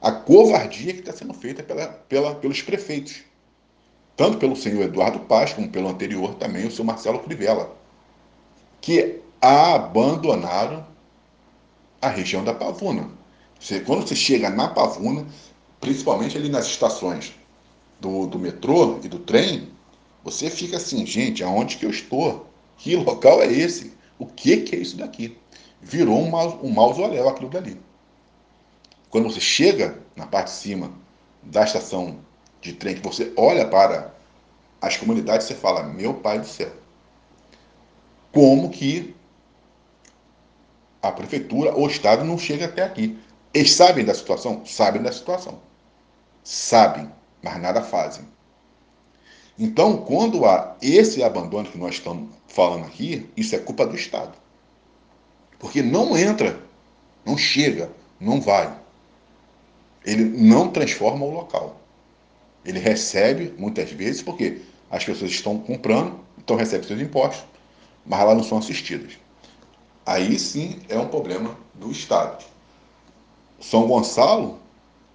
A 0.00 0.12
covardia 0.12 0.92
que 0.92 1.00
está 1.00 1.12
sendo 1.12 1.34
feita 1.34 1.60
pela, 1.60 1.88
pela, 1.88 2.36
pelos 2.36 2.62
prefeitos. 2.62 3.22
Tanto 4.16 4.38
pelo 4.38 4.54
senhor 4.54 4.82
Eduardo 4.82 5.18
Paz, 5.18 5.52
como 5.52 5.68
pelo 5.68 5.88
anterior 5.88 6.36
também, 6.36 6.64
o 6.64 6.70
senhor 6.70 6.84
Marcelo 6.84 7.18
Crivella, 7.18 7.76
que 8.80 9.20
abandonaram 9.40 10.86
a 12.00 12.08
região 12.08 12.44
da 12.44 12.54
Pavuna. 12.54 13.10
Você, 13.58 13.80
quando 13.80 14.06
você 14.06 14.14
chega 14.14 14.48
na 14.48 14.68
Pavuna, 14.68 15.26
principalmente 15.80 16.36
ali 16.36 16.48
nas 16.48 16.66
estações 16.66 17.34
do, 17.98 18.28
do 18.28 18.38
metrô 18.38 19.00
e 19.02 19.08
do 19.08 19.18
trem, 19.18 19.68
você 20.22 20.48
fica 20.48 20.76
assim, 20.76 21.04
gente, 21.04 21.42
aonde 21.42 21.76
que 21.76 21.86
eu 21.86 21.90
estou? 21.90 22.46
Que 22.76 22.94
local 22.94 23.42
é 23.42 23.52
esse? 23.52 23.94
O 24.16 24.26
que, 24.26 24.58
que 24.58 24.76
é 24.76 24.78
isso 24.78 24.96
daqui? 24.96 25.36
Virou 25.84 26.18
um, 26.18 26.66
um 26.66 26.70
mausoléu 26.70 27.28
aquilo 27.28 27.50
dali. 27.50 27.80
Quando 29.10 29.30
você 29.30 29.40
chega 29.40 29.98
na 30.16 30.26
parte 30.26 30.46
de 30.46 30.56
cima 30.56 30.90
da 31.42 31.62
estação 31.62 32.18
de 32.60 32.72
trem, 32.72 32.94
que 32.94 33.02
você 33.02 33.32
olha 33.36 33.68
para 33.68 34.12
as 34.80 34.96
comunidades, 34.96 35.46
você 35.46 35.54
fala: 35.54 35.82
Meu 35.82 36.14
pai 36.14 36.40
do 36.40 36.46
céu, 36.46 36.72
como 38.32 38.70
que 38.70 39.14
a 41.02 41.12
prefeitura 41.12 41.72
ou 41.74 41.84
o 41.84 41.88
Estado 41.88 42.24
não 42.24 42.38
chega 42.38 42.64
até 42.64 42.82
aqui? 42.82 43.18
Eles 43.52 43.72
sabem 43.72 44.04
da 44.04 44.14
situação? 44.14 44.64
Sabem 44.64 45.02
da 45.02 45.12
situação. 45.12 45.60
Sabem, 46.42 47.10
mas 47.42 47.60
nada 47.60 47.82
fazem. 47.82 48.26
Então, 49.56 49.98
quando 49.98 50.44
há 50.44 50.76
esse 50.82 51.22
abandono 51.22 51.70
que 51.70 51.78
nós 51.78 51.94
estamos 51.94 52.28
falando 52.48 52.86
aqui, 52.86 53.30
isso 53.36 53.54
é 53.54 53.58
culpa 53.58 53.86
do 53.86 53.94
Estado. 53.94 54.36
Porque 55.64 55.80
não 55.80 56.14
entra, 56.14 56.60
não 57.24 57.38
chega, 57.38 57.90
não 58.20 58.38
vai. 58.38 58.70
Ele 60.04 60.22
não 60.22 60.68
transforma 60.68 61.24
o 61.24 61.30
local. 61.30 61.80
Ele 62.66 62.78
recebe, 62.78 63.54
muitas 63.56 63.90
vezes, 63.90 64.20
porque 64.20 64.60
as 64.90 65.02
pessoas 65.02 65.30
estão 65.30 65.58
comprando, 65.58 66.20
então 66.36 66.54
recebem 66.54 66.86
seus 66.86 67.00
impostos, 67.00 67.46
mas 68.04 68.20
elas 68.20 68.36
não 68.36 68.44
são 68.44 68.58
assistidas. 68.58 69.14
Aí 70.04 70.38
sim 70.38 70.80
é 70.86 70.98
um 70.98 71.08
problema 71.08 71.56
do 71.72 71.90
Estado. 71.90 72.44
São 73.58 73.86
Gonçalo, 73.86 74.60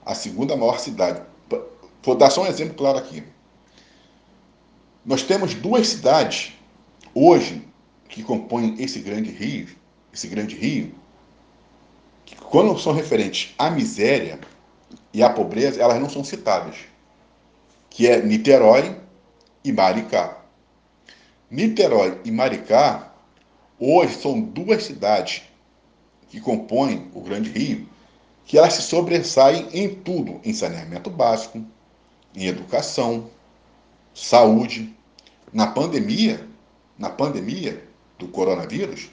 a 0.03 0.15
segunda 0.15 0.57
maior 0.57 0.79
cidade. 0.79 1.21
Vou 2.01 2.15
dar 2.15 2.31
só 2.31 2.41
um 2.41 2.47
exemplo 2.47 2.73
claro 2.73 2.97
aqui. 2.97 3.23
Nós 5.05 5.21
temos 5.21 5.53
duas 5.53 5.89
cidades 5.89 6.53
hoje 7.13 7.61
que 8.07 8.23
compõem 8.23 8.75
esse 8.79 8.97
grande 8.97 9.29
rio, 9.29 9.77
esse 10.19 10.27
grande 10.27 10.55
rio, 10.55 10.93
que 12.25 12.35
quando 12.35 12.77
são 12.77 12.93
referentes 12.93 13.55
à 13.57 13.69
miséria 13.69 14.39
e 15.13 15.23
à 15.23 15.29
pobreza, 15.29 15.81
elas 15.81 15.99
não 15.99 16.09
são 16.09 16.23
citadas, 16.23 16.75
que 17.89 18.05
é 18.07 18.21
Niterói 18.21 18.97
e 19.63 19.71
Maricá. 19.71 20.37
Niterói 21.49 22.19
e 22.25 22.31
Maricá 22.31 23.13
hoje 23.79 24.15
são 24.15 24.39
duas 24.41 24.83
cidades 24.83 25.43
que 26.27 26.41
compõem 26.41 27.09
o 27.13 27.21
Grande 27.21 27.49
Rio, 27.49 27.87
que 28.45 28.57
elas 28.57 28.73
se 28.73 28.81
sobressaem 28.81 29.67
em 29.71 29.95
tudo, 29.95 30.41
em 30.43 30.53
saneamento 30.53 31.09
básico, 31.09 31.63
em 32.35 32.45
educação, 32.45 33.29
saúde. 34.13 34.93
Na 35.51 35.65
pandemia, 35.65 36.47
na 36.97 37.09
pandemia 37.09 37.83
do 38.19 38.27
coronavírus, 38.27 39.09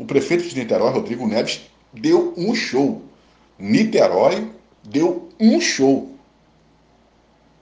o 0.00 0.04
prefeito 0.06 0.48
de 0.48 0.58
Niterói, 0.58 0.92
Rodrigo 0.92 1.26
Neves, 1.26 1.60
deu 1.92 2.32
um 2.34 2.54
show. 2.54 3.02
Niterói 3.58 4.50
deu 4.82 5.28
um 5.38 5.60
show. 5.60 6.14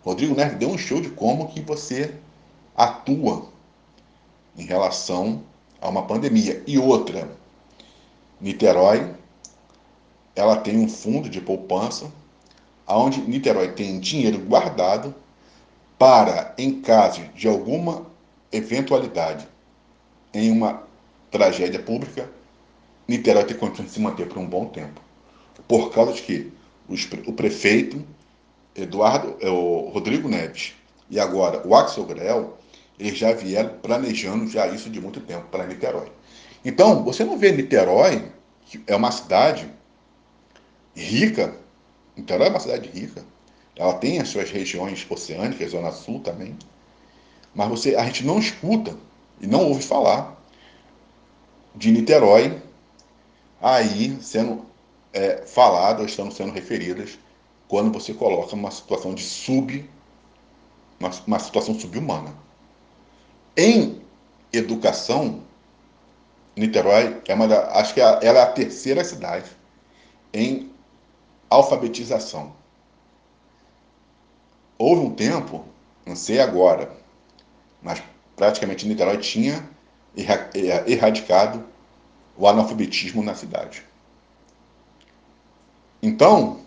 Rodrigo 0.04 0.36
Neves 0.36 0.56
deu 0.56 0.70
um 0.70 0.78
show 0.78 1.00
de 1.00 1.10
como 1.10 1.48
que 1.48 1.60
você 1.60 2.14
atua 2.76 3.48
em 4.56 4.64
relação 4.64 5.42
a 5.80 5.88
uma 5.88 6.06
pandemia. 6.06 6.62
E 6.64 6.78
outra, 6.78 7.28
Niterói, 8.40 9.12
ela 10.36 10.58
tem 10.58 10.78
um 10.78 10.88
fundo 10.88 11.28
de 11.28 11.40
poupança, 11.40 12.08
onde 12.86 13.20
Niterói 13.20 13.72
tem 13.72 13.98
dinheiro 13.98 14.38
guardado 14.38 15.12
para, 15.98 16.54
em 16.56 16.80
caso 16.80 17.22
de 17.34 17.48
alguma 17.48 18.06
eventualidade, 18.52 19.48
em 20.32 20.52
uma 20.52 20.86
tragédia 21.30 21.80
pública, 21.80 22.28
Niterói 23.06 23.44
tem 23.44 23.56
condições 23.56 23.86
de 23.86 23.92
se 23.92 24.00
manter 24.00 24.28
por 24.28 24.38
um 24.38 24.46
bom 24.46 24.66
tempo. 24.66 25.00
Por 25.66 25.92
causa 25.92 26.12
de 26.12 26.22
que 26.22 26.52
o 27.26 27.32
prefeito 27.32 28.04
Eduardo, 28.74 29.36
é 29.40 29.48
o 29.48 29.90
Rodrigo 29.92 30.28
Neves 30.28 30.74
e 31.10 31.18
agora 31.18 31.66
o 31.66 31.74
Axel 31.74 32.04
Grell, 32.04 32.56
eles 32.98 33.18
já 33.18 33.32
vieram 33.32 33.70
planejando 33.80 34.48
já 34.48 34.66
isso 34.66 34.88
de 34.88 35.00
muito 35.00 35.20
tempo 35.20 35.46
para 35.50 35.66
Niterói. 35.66 36.10
Então, 36.64 37.02
você 37.04 37.24
não 37.24 37.38
vê 37.38 37.52
Niterói, 37.52 38.30
que 38.66 38.82
é 38.86 38.94
uma 38.94 39.10
cidade 39.10 39.68
rica, 40.94 41.56
Niterói 42.16 42.48
é 42.48 42.50
uma 42.50 42.60
cidade 42.60 42.88
rica, 42.88 43.24
ela 43.76 43.94
tem 43.94 44.20
as 44.20 44.28
suas 44.28 44.50
regiões 44.50 45.06
oceânicas, 45.08 45.70
Zona 45.70 45.92
Sul 45.92 46.20
também, 46.20 46.56
mas 47.54 47.68
você, 47.68 47.94
a 47.94 48.04
gente 48.04 48.24
não 48.24 48.38
escuta 48.38 48.96
e 49.40 49.46
não 49.46 49.64
ouve 49.66 49.82
falar 49.82 50.37
de 51.78 51.92
Niterói 51.92 52.60
aí 53.62 54.20
sendo 54.20 54.66
é, 55.12 55.46
falado, 55.46 56.04
estando 56.04 56.34
sendo 56.34 56.52
referidas 56.52 57.18
quando 57.68 57.92
você 57.92 58.12
coloca 58.12 58.54
uma 58.54 58.70
situação 58.70 59.14
de 59.14 59.22
sub, 59.22 59.88
uma, 60.98 61.10
uma 61.26 61.38
situação 61.38 61.78
subhumana. 61.78 62.34
Em 63.56 64.02
educação, 64.52 65.42
Niterói 66.56 67.22
é 67.28 67.34
uma 67.34 67.46
da, 67.46 67.78
acho 67.78 67.94
que 67.94 68.00
é 68.00 68.18
ela 68.22 68.40
é 68.40 68.42
a 68.42 68.52
terceira 68.52 69.04
cidade 69.04 69.48
em 70.34 70.72
alfabetização. 71.48 72.52
Houve 74.76 75.02
um 75.02 75.14
tempo, 75.14 75.64
não 76.04 76.16
sei 76.16 76.40
agora, 76.40 76.90
mas 77.80 78.02
praticamente 78.34 78.86
Niterói 78.86 79.18
tinha 79.18 79.68
erradicado 80.16 81.64
o 82.36 82.46
analfabetismo 82.46 83.22
na 83.22 83.34
cidade. 83.34 83.84
Então, 86.02 86.60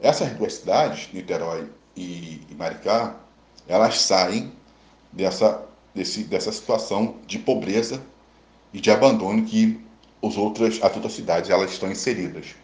essas 0.00 0.30
duas 0.32 0.54
cidades, 0.54 1.12
Niterói 1.12 1.70
e, 1.96 2.40
Maricá, 2.56 3.16
elas 3.66 4.00
saem 4.00 4.52
dessa, 5.12 5.64
desse, 5.94 6.24
dessa 6.24 6.50
situação 6.50 7.16
de 7.26 7.38
pobreza 7.38 8.02
e 8.72 8.80
de 8.80 8.90
abandono 8.90 9.44
que 9.44 9.80
os 10.20 10.36
outras, 10.36 10.82
as 10.82 10.94
outras 10.94 11.12
cidades 11.12 11.50
elas 11.50 11.70
estão 11.70 11.90
inseridas. 11.90 12.56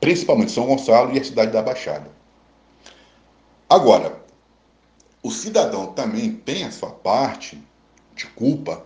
Principalmente 0.00 0.52
São 0.52 0.66
Gonçalo 0.66 1.14
e 1.14 1.18
a 1.18 1.24
cidade 1.24 1.52
da 1.52 1.62
Baixada. 1.62 2.10
Agora, 3.68 4.22
o 5.22 5.30
cidadão 5.30 5.86
também 5.92 6.32
tem 6.32 6.64
a 6.64 6.70
sua 6.70 6.90
parte 6.90 7.60
de 8.14 8.26
culpa 8.28 8.84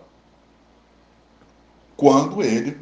quando 2.01 2.41
ele 2.41 2.81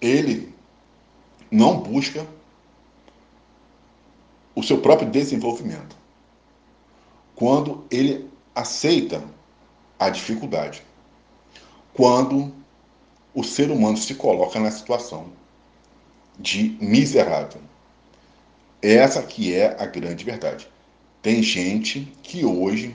ele 0.00 0.54
não 1.50 1.80
busca 1.80 2.24
o 4.54 4.62
seu 4.62 4.80
próprio 4.80 5.10
desenvolvimento. 5.10 5.96
Quando 7.34 7.84
ele 7.90 8.30
aceita 8.54 9.24
a 9.98 10.08
dificuldade. 10.08 10.84
Quando 11.92 12.54
o 13.34 13.42
ser 13.42 13.72
humano 13.72 13.96
se 13.96 14.14
coloca 14.14 14.60
na 14.60 14.70
situação 14.70 15.32
de 16.38 16.78
miserável. 16.80 17.60
Essa 18.80 19.20
que 19.20 19.52
é 19.52 19.76
a 19.82 19.86
grande 19.86 20.24
verdade. 20.24 20.70
Tem 21.20 21.42
gente 21.42 22.02
que 22.22 22.44
hoje 22.44 22.94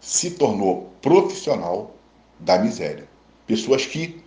se 0.00 0.30
tornou 0.30 0.92
profissional 1.02 1.96
da 2.38 2.60
miséria. 2.60 3.15
Pessoas 3.46 3.86
que 3.86 4.20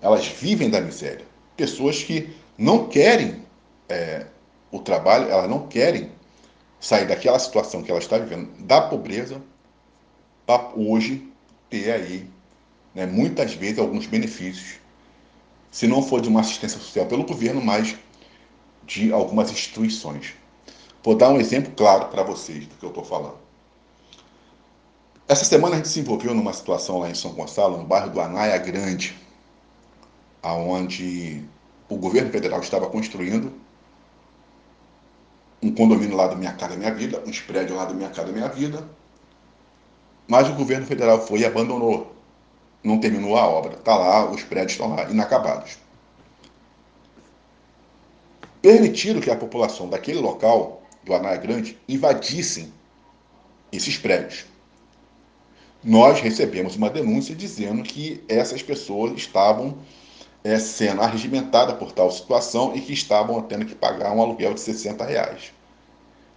elas 0.00 0.26
vivem 0.26 0.70
da 0.70 0.80
miséria. 0.80 1.24
Pessoas 1.56 2.02
que 2.02 2.30
não 2.58 2.88
querem 2.88 3.42
é, 3.88 4.26
o 4.70 4.78
trabalho, 4.80 5.30
elas 5.30 5.48
não 5.48 5.66
querem 5.66 6.10
sair 6.80 7.06
daquela 7.06 7.38
situação 7.38 7.82
que 7.82 7.90
ela 7.90 8.00
está 8.00 8.18
vivendo, 8.18 8.50
da 8.60 8.80
pobreza, 8.80 9.40
para 10.44 10.70
hoje 10.76 11.30
ter 11.68 11.90
aí, 11.90 12.26
né, 12.94 13.06
muitas 13.06 13.54
vezes, 13.54 13.78
alguns 13.78 14.06
benefícios, 14.06 14.78
se 15.70 15.86
não 15.86 16.02
for 16.02 16.20
de 16.20 16.28
uma 16.28 16.40
assistência 16.40 16.78
social 16.78 17.06
pelo 17.06 17.24
governo, 17.24 17.60
mas 17.60 17.96
de 18.84 19.12
algumas 19.12 19.50
instituições. 19.50 20.34
Vou 21.02 21.14
dar 21.14 21.30
um 21.30 21.40
exemplo 21.40 21.72
claro 21.76 22.06
para 22.06 22.22
vocês 22.22 22.66
do 22.66 22.74
que 22.76 22.84
eu 22.84 22.88
estou 22.88 23.04
falando. 23.04 23.45
Essa 25.28 25.44
semana 25.44 25.74
a 25.74 25.76
gente 25.78 25.88
se 25.88 25.98
envolveu 25.98 26.32
numa 26.32 26.52
situação 26.52 26.98
lá 26.98 27.10
em 27.10 27.14
São 27.14 27.32
Gonçalo, 27.32 27.78
no 27.78 27.84
bairro 27.84 28.10
do 28.10 28.20
Anaia 28.20 28.56
Grande, 28.58 29.16
aonde 30.40 31.42
o 31.88 31.96
governo 31.96 32.30
federal 32.30 32.60
estava 32.60 32.88
construindo 32.88 33.52
um 35.60 35.74
condomínio 35.74 36.16
lá 36.16 36.28
do 36.28 36.36
Minha 36.36 36.52
Casa 36.52 36.76
Minha 36.76 36.94
Vida, 36.94 37.20
uns 37.26 37.40
prédios 37.40 37.76
lá 37.76 37.86
do 37.86 37.94
Minha 37.94 38.10
Casa 38.10 38.30
Minha 38.30 38.48
Vida, 38.48 38.88
mas 40.28 40.48
o 40.48 40.54
governo 40.54 40.86
federal 40.86 41.20
foi 41.20 41.40
e 41.40 41.44
abandonou, 41.44 42.14
não 42.84 43.00
terminou 43.00 43.36
a 43.36 43.48
obra. 43.48 43.74
Está 43.74 43.96
lá, 43.96 44.30
os 44.30 44.44
prédios 44.44 44.72
estão 44.72 44.94
lá, 44.94 45.10
inacabados. 45.10 45.78
Permitiram 48.62 49.20
que 49.20 49.30
a 49.30 49.36
população 49.36 49.88
daquele 49.88 50.20
local, 50.20 50.82
do 51.02 51.12
Anaia 51.14 51.36
Grande, 51.36 51.76
invadissem 51.88 52.72
esses 53.72 53.98
prédios. 53.98 54.44
Nós 55.86 56.20
recebemos 56.20 56.74
uma 56.74 56.90
denúncia 56.90 57.32
dizendo 57.32 57.80
que 57.84 58.20
essas 58.28 58.60
pessoas 58.60 59.12
estavam 59.12 59.78
é, 60.42 60.58
sendo 60.58 61.00
arregimentadas 61.00 61.76
por 61.76 61.92
tal 61.92 62.10
situação 62.10 62.74
e 62.74 62.80
que 62.80 62.92
estavam 62.92 63.40
tendo 63.42 63.64
que 63.64 63.74
pagar 63.76 64.10
um 64.10 64.20
aluguel 64.20 64.52
de 64.52 64.58
60 64.58 65.04
reais. 65.04 65.52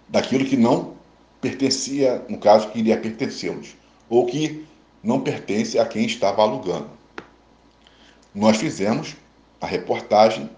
Daquilo 0.08 0.44
que 0.44 0.56
não 0.56 0.94
pertencia, 1.40 2.24
no 2.28 2.38
caso, 2.38 2.68
que 2.68 2.78
iria 2.78 2.96
pertencê-los, 2.96 3.74
ou 4.08 4.24
que 4.24 4.64
não 5.02 5.20
pertence 5.20 5.80
a 5.80 5.84
quem 5.84 6.06
estava 6.06 6.42
alugando. 6.42 6.88
Nós 8.32 8.56
fizemos 8.56 9.16
a 9.60 9.66
reportagem 9.66 10.48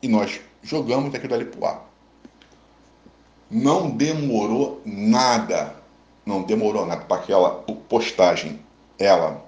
e 0.00 0.06
nós 0.06 0.40
jogamos 0.62 1.12
aquilo 1.12 1.34
ali 1.34 1.44
para 1.44 1.60
o 1.60 1.66
ar. 1.66 1.90
Não 3.50 3.90
demorou 3.90 4.80
nada 4.84 5.81
não 6.24 6.42
demorou 6.42 6.86
nada 6.86 7.04
para 7.04 7.20
aquela 7.20 7.50
postagem 7.88 8.60
ela 8.98 9.44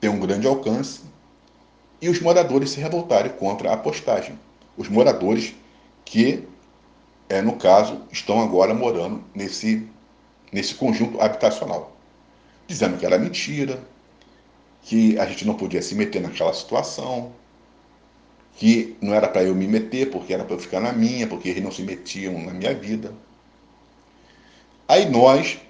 ter 0.00 0.08
um 0.08 0.20
grande 0.20 0.46
alcance 0.46 1.00
e 2.00 2.08
os 2.08 2.20
moradores 2.20 2.70
se 2.70 2.80
revoltarem 2.80 3.32
contra 3.32 3.72
a 3.72 3.76
postagem. 3.76 4.38
Os 4.76 4.88
moradores 4.88 5.54
que, 6.04 6.46
é, 7.28 7.42
no 7.42 7.56
caso, 7.56 8.02
estão 8.10 8.40
agora 8.40 8.72
morando 8.72 9.22
nesse, 9.34 9.86
nesse 10.52 10.74
conjunto 10.74 11.20
habitacional, 11.20 11.96
dizendo 12.66 12.96
que 12.96 13.04
era 13.04 13.18
mentira, 13.18 13.82
que 14.82 15.18
a 15.18 15.26
gente 15.26 15.44
não 15.44 15.54
podia 15.54 15.82
se 15.82 15.94
meter 15.94 16.22
naquela 16.22 16.54
situação, 16.54 17.32
que 18.54 18.96
não 19.00 19.14
era 19.14 19.28
para 19.28 19.42
eu 19.42 19.54
me 19.54 19.66
meter, 19.66 20.10
porque 20.10 20.32
era 20.32 20.44
para 20.44 20.54
eu 20.54 20.58
ficar 20.60 20.80
na 20.80 20.92
minha, 20.92 21.26
porque 21.26 21.48
eles 21.48 21.62
não 21.62 21.70
se 21.70 21.82
metiam 21.82 22.40
na 22.44 22.52
minha 22.52 22.74
vida. 22.74 23.12
Aí 24.88 25.04
nós 25.04 25.60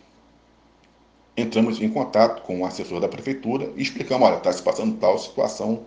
entramos 1.37 1.83
em 1.83 1.91
contato 1.91 2.43
com 2.43 2.61
o 2.61 2.65
assessor 2.65 3.01
da 3.01 3.09
prefeitura 3.09 3.73
e 3.75 3.83
explicamos, 3.83 4.29
olha, 4.29 4.37
está 4.37 4.53
se 4.53 4.63
passando 4.63 4.97
tal 4.99 5.19
situação 5.19 5.87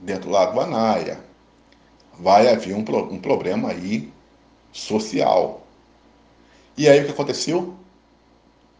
dentro 0.00 0.28
lá 0.28 0.46
do 0.46 0.60
Anaia. 0.60 1.20
Vai 2.18 2.48
haver 2.48 2.74
um, 2.74 2.84
um 3.12 3.20
problema 3.20 3.70
aí 3.70 4.12
social. 4.72 5.64
E 6.76 6.88
aí 6.88 7.00
o 7.00 7.04
que 7.04 7.12
aconteceu? 7.12 7.76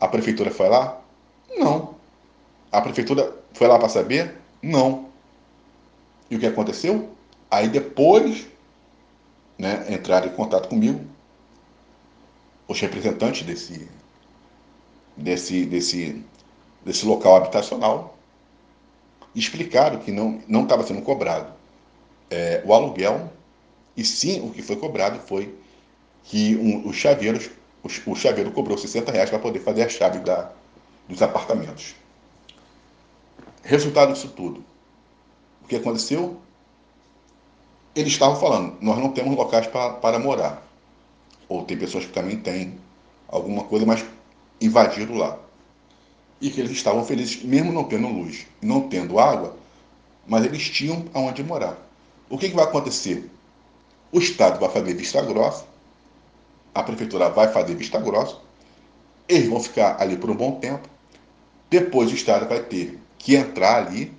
A 0.00 0.08
prefeitura 0.08 0.50
foi 0.50 0.68
lá? 0.68 1.00
Não. 1.56 1.94
A 2.72 2.80
prefeitura 2.80 3.32
foi 3.52 3.68
lá 3.68 3.78
para 3.78 3.88
saber? 3.88 4.40
Não. 4.60 5.06
E 6.28 6.34
o 6.34 6.40
que 6.40 6.46
aconteceu? 6.46 7.10
Aí 7.48 7.68
depois, 7.68 8.48
né, 9.56 9.86
entraram 9.88 10.26
em 10.26 10.34
contato 10.34 10.68
comigo 10.68 11.13
os 12.66 12.80
representantes 12.80 13.46
desse, 13.46 13.88
desse, 15.16 15.66
desse, 15.66 16.24
desse 16.84 17.06
local 17.06 17.36
habitacional 17.36 18.16
explicaram 19.34 19.98
que 19.98 20.12
não 20.12 20.62
estava 20.62 20.86
sendo 20.86 21.02
cobrado 21.02 21.52
é, 22.30 22.62
o 22.64 22.72
aluguel 22.72 23.32
e 23.96 24.04
sim 24.04 24.40
o 24.40 24.50
que 24.50 24.62
foi 24.62 24.76
cobrado 24.76 25.18
foi 25.20 25.54
que 26.22 26.56
um, 26.56 26.88
os 26.88 26.96
chaveiros 26.96 27.50
o, 27.82 28.12
o 28.12 28.16
chaveiro 28.16 28.50
cobrou 28.50 28.78
60 28.78 29.12
reais 29.12 29.28
para 29.28 29.38
poder 29.38 29.60
fazer 29.60 29.82
a 29.82 29.88
chave 29.88 30.18
da, 30.20 30.50
dos 31.06 31.20
apartamentos. 31.20 31.94
Resultado 33.62 34.12
disso 34.12 34.28
tudo. 34.28 34.64
O 35.62 35.68
que 35.68 35.76
aconteceu? 35.76 36.40
Eles 37.94 38.12
estavam 38.12 38.36
falando, 38.36 38.76
nós 38.80 38.98
não 38.98 39.12
temos 39.12 39.36
locais 39.36 39.66
para, 39.66 39.94
para 39.94 40.18
morar 40.18 40.63
ou 41.48 41.64
tem 41.64 41.76
pessoas 41.76 42.06
que 42.06 42.12
também 42.12 42.36
têm 42.38 42.78
alguma 43.28 43.64
coisa, 43.64 43.84
mas 43.84 44.04
invadiram 44.60 45.16
lá. 45.16 45.38
E 46.40 46.50
que 46.50 46.60
eles 46.60 46.72
estavam 46.72 47.04
felizes, 47.04 47.42
mesmo 47.42 47.72
não 47.72 47.84
tendo 47.84 48.08
luz, 48.08 48.46
não 48.60 48.88
tendo 48.88 49.18
água, 49.18 49.56
mas 50.26 50.44
eles 50.44 50.68
tinham 50.68 51.04
aonde 51.14 51.42
morar. 51.42 51.78
O 52.28 52.38
que, 52.38 52.48
que 52.48 52.56
vai 52.56 52.64
acontecer? 52.64 53.30
O 54.10 54.18
Estado 54.18 54.60
vai 54.60 54.68
fazer 54.68 54.94
vista 54.94 55.20
grossa, 55.22 55.64
a 56.74 56.82
Prefeitura 56.82 57.28
vai 57.28 57.52
fazer 57.52 57.74
vista 57.74 57.98
grossa, 57.98 58.38
eles 59.28 59.48
vão 59.48 59.60
ficar 59.60 60.00
ali 60.00 60.16
por 60.16 60.30
um 60.30 60.36
bom 60.36 60.52
tempo, 60.52 60.88
depois 61.70 62.10
o 62.10 62.14
Estado 62.14 62.48
vai 62.48 62.60
ter 62.60 62.98
que 63.18 63.34
entrar 63.34 63.86
ali, 63.86 64.12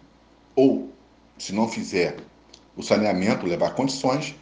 ou, 0.56 0.90
se 1.38 1.54
não 1.54 1.68
fizer 1.68 2.18
o 2.76 2.84
saneamento, 2.84 3.46
levar 3.46 3.74
condições, 3.76 4.36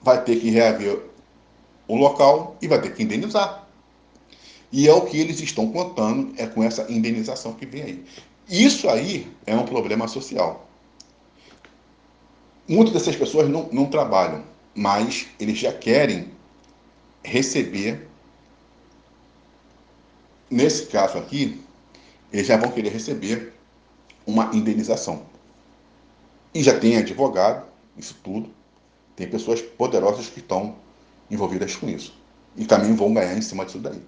vai 0.00 0.22
ter 0.22 0.36
que 0.36 0.50
reaver 0.50 1.00
o 1.86 1.96
local 1.96 2.56
e 2.60 2.68
vai 2.68 2.80
ter 2.80 2.94
que 2.94 3.02
indenizar. 3.02 3.66
E 4.72 4.88
é 4.88 4.92
o 4.92 5.02
que 5.02 5.18
eles 5.18 5.40
estão 5.40 5.70
contando, 5.70 6.34
é 6.36 6.46
com 6.46 6.62
essa 6.62 6.90
indenização 6.90 7.52
que 7.52 7.64
vem 7.64 7.82
aí. 7.82 8.04
Isso 8.48 8.88
aí 8.88 9.30
é 9.46 9.54
um 9.54 9.64
problema 9.64 10.08
social. 10.08 10.68
Muitas 12.66 12.94
dessas 12.94 13.14
pessoas 13.14 13.48
não, 13.48 13.68
não 13.70 13.86
trabalham, 13.86 14.42
mas 14.74 15.28
eles 15.38 15.58
já 15.58 15.72
querem 15.72 16.30
receber. 17.22 18.08
Nesse 20.50 20.86
caso 20.86 21.18
aqui, 21.18 21.62
eles 22.32 22.46
já 22.46 22.56
vão 22.56 22.70
querer 22.70 22.90
receber 22.90 23.52
uma 24.26 24.50
indenização. 24.54 25.22
E 26.52 26.62
já 26.62 26.78
tem 26.78 26.96
advogado, 26.96 27.66
isso 27.96 28.16
tudo. 28.22 28.50
Tem 29.14 29.28
pessoas 29.28 29.60
poderosas 29.62 30.28
que 30.28 30.40
estão 30.40 30.76
envolvidas 31.30 31.76
com 31.76 31.88
isso. 31.88 32.14
E 32.56 32.64
também 32.64 32.94
vão 32.94 33.12
ganhar 33.12 33.36
em 33.36 33.42
cima 33.42 33.64
disso 33.64 33.78
daí. 33.78 34.00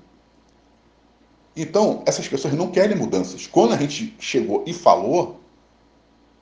Então, 1.56 2.02
essas 2.06 2.28
pessoas 2.28 2.54
não 2.54 2.70
querem 2.70 2.96
mudanças. 2.96 3.46
Quando 3.46 3.72
a 3.72 3.76
gente 3.76 4.14
chegou 4.20 4.62
e 4.66 4.72
falou, 4.72 5.40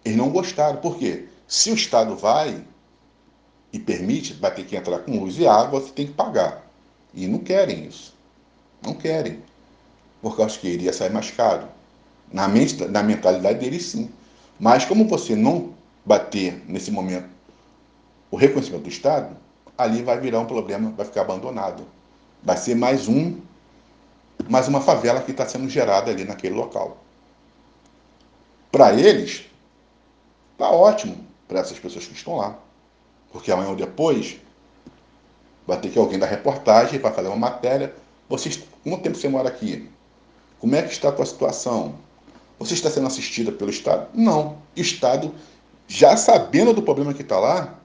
eles 0.04 0.18
não 0.18 0.28
gostaram. 0.30 0.80
Por 0.80 0.98
quê? 0.98 1.26
Se 1.46 1.70
o 1.70 1.74
Estado 1.74 2.16
vai 2.16 2.64
e 3.72 3.78
permite, 3.78 4.34
vai 4.34 4.52
ter 4.52 4.64
que 4.64 4.76
entrar 4.76 4.98
com 5.00 5.20
luz 5.20 5.38
e 5.38 5.46
água, 5.46 5.80
você 5.80 5.92
tem 5.92 6.06
que 6.06 6.12
pagar. 6.12 6.68
E 7.14 7.26
não 7.26 7.38
querem 7.38 7.86
isso. 7.86 8.12
Não 8.82 8.92
querem. 8.92 9.40
Porque 10.20 10.42
acho 10.42 10.58
que 10.58 10.68
iria 10.68 10.92
sair 10.92 11.10
mais 11.10 11.30
caro. 11.30 11.68
Na, 12.32 12.48
mente, 12.48 12.84
na 12.86 13.02
mentalidade 13.02 13.60
deles, 13.60 13.86
sim. 13.86 14.10
Mas 14.58 14.84
como 14.84 15.06
você 15.06 15.36
não 15.36 15.74
bater 16.04 16.62
nesse 16.66 16.90
momento 16.90 17.28
o 18.30 18.36
reconhecimento 18.36 18.82
do 18.82 18.88
Estado, 18.88 19.36
ali 19.76 20.02
vai 20.02 20.18
virar 20.20 20.40
um 20.40 20.46
problema, 20.46 20.92
vai 20.96 21.04
ficar 21.04 21.22
abandonado. 21.22 21.84
Vai 22.42 22.56
ser 22.56 22.74
mais 22.74 23.08
um, 23.08 23.40
mais 24.48 24.68
uma 24.68 24.80
favela 24.80 25.20
que 25.20 25.30
está 25.30 25.46
sendo 25.46 25.68
gerada 25.68 26.10
ali 26.10 26.24
naquele 26.24 26.54
local. 26.54 26.98
Para 28.70 28.92
eles, 28.92 29.44
tá 30.58 30.70
ótimo 30.70 31.24
para 31.48 31.60
essas 31.60 31.78
pessoas 31.78 32.06
que 32.06 32.14
estão 32.14 32.36
lá. 32.36 32.58
Porque 33.32 33.50
amanhã 33.50 33.70
ou 33.70 33.76
depois 33.76 34.38
vai 35.66 35.80
ter 35.80 35.90
que 35.90 35.98
alguém 35.98 36.18
da 36.18 36.26
reportagem 36.26 36.98
para 37.00 37.12
fazer 37.12 37.28
uma 37.28 37.36
matéria. 37.36 37.94
Vocês, 38.28 38.62
quanto 38.82 39.02
tempo 39.02 39.16
você 39.16 39.28
mora 39.28 39.48
aqui? 39.48 39.88
Como 40.60 40.74
é 40.74 40.82
que 40.82 40.92
está 40.92 41.08
a 41.08 41.12
tua 41.12 41.26
situação? 41.26 41.96
Você 42.58 42.74
está 42.74 42.90
sendo 42.90 43.06
assistida 43.06 43.50
pelo 43.50 43.70
Estado? 43.70 44.08
Não. 44.14 44.58
Estado, 44.76 45.34
já 45.86 46.16
sabendo 46.16 46.72
do 46.72 46.82
problema 46.82 47.12
que 47.12 47.22
está 47.22 47.38
lá, 47.38 47.78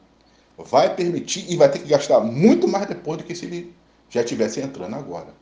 vai 0.66 0.96
permitir 0.96 1.46
e 1.50 1.56
vai 1.56 1.70
ter 1.70 1.80
que 1.80 1.88
gastar 1.88 2.20
muito 2.20 2.68
mais 2.68 2.86
depois 2.86 3.18
do 3.18 3.24
que 3.24 3.36
se 3.36 3.46
ele 3.46 3.74
já 4.10 4.22
estivesse 4.22 4.60
entrando 4.60 4.96
agora. 4.96 5.34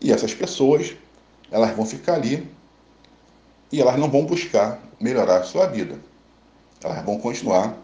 E 0.00 0.12
essas 0.12 0.34
pessoas, 0.34 0.94
elas 1.50 1.74
vão 1.74 1.86
ficar 1.86 2.14
ali 2.14 2.46
e 3.72 3.80
elas 3.80 3.98
não 3.98 4.10
vão 4.10 4.24
buscar 4.24 4.80
melhorar 5.00 5.38
a 5.38 5.44
sua 5.44 5.66
vida. 5.66 5.98
Elas 6.82 7.04
vão 7.04 7.18
continuar 7.18 7.76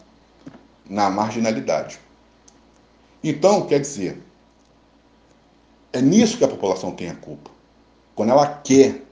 na 0.89 1.09
marginalidade. 1.09 1.99
Então, 3.25 3.67
quer 3.67 3.81
dizer, 3.81 4.21
é 5.93 6.01
nisso 6.01 6.39
que 6.39 6.45
a 6.45 6.49
população 6.49 6.93
tem 6.93 7.09
a 7.09 7.15
culpa. 7.15 7.51
Quando 8.15 8.31
ela 8.31 8.47
quer, 8.47 9.03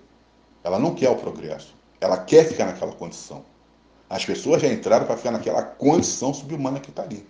ela 0.63 0.79
não 0.79 0.95
quer 0.95 1.09
o 1.09 1.17
progresso, 1.17 1.75
ela 2.01 2.19
quer 2.19 2.47
ficar 2.47 2.67
naquela 2.67 2.93
condição. 2.93 3.45
As 4.11 4.25
pessoas 4.25 4.61
já 4.61 4.67
entraram 4.67 5.07
para 5.07 5.17
ficar 5.17 5.31
naquela 5.31 5.63
condição 5.63 6.35
subhumana 6.35 6.81
que 6.81 6.91
está 6.91 7.05
ali. 7.05 7.25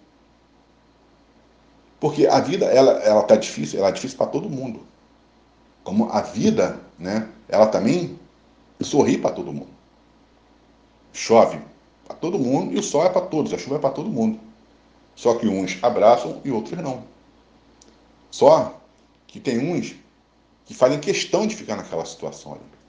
Porque 2.00 2.26
a 2.26 2.40
vida, 2.40 2.64
ela 2.64 2.92
ela 3.02 3.20
está 3.20 3.36
difícil, 3.36 3.78
ela 3.78 3.90
é 3.90 3.92
difícil 3.92 4.16
para 4.16 4.28
todo 4.28 4.48
mundo. 4.48 4.86
Como 5.84 6.10
a 6.10 6.22
vida, 6.22 6.80
né, 6.98 7.28
ela 7.46 7.66
também 7.66 8.18
sorri 8.80 9.18
para 9.18 9.30
todo 9.30 9.52
mundo. 9.52 9.68
Chove 11.12 11.60
para 12.06 12.16
todo 12.16 12.38
mundo 12.38 12.72
e 12.72 12.78
o 12.78 12.82
sol 12.82 13.04
é 13.04 13.10
para 13.10 13.26
todos, 13.26 13.52
a 13.52 13.58
chuva 13.58 13.76
é 13.76 13.78
para 13.78 13.90
todo 13.90 14.08
mundo. 14.08 14.40
Só 15.14 15.34
que 15.34 15.46
uns 15.46 15.78
abraçam 15.82 16.40
e 16.42 16.50
outros 16.50 16.80
não. 16.82 17.04
Só 18.30 18.80
que 19.26 19.38
tem 19.38 19.58
uns 19.58 19.96
que 20.64 20.72
fazem 20.72 20.98
questão 20.98 21.46
de 21.46 21.54
ficar 21.54 21.76
naquela 21.76 22.06
situação 22.06 22.52
ali. 22.52 22.79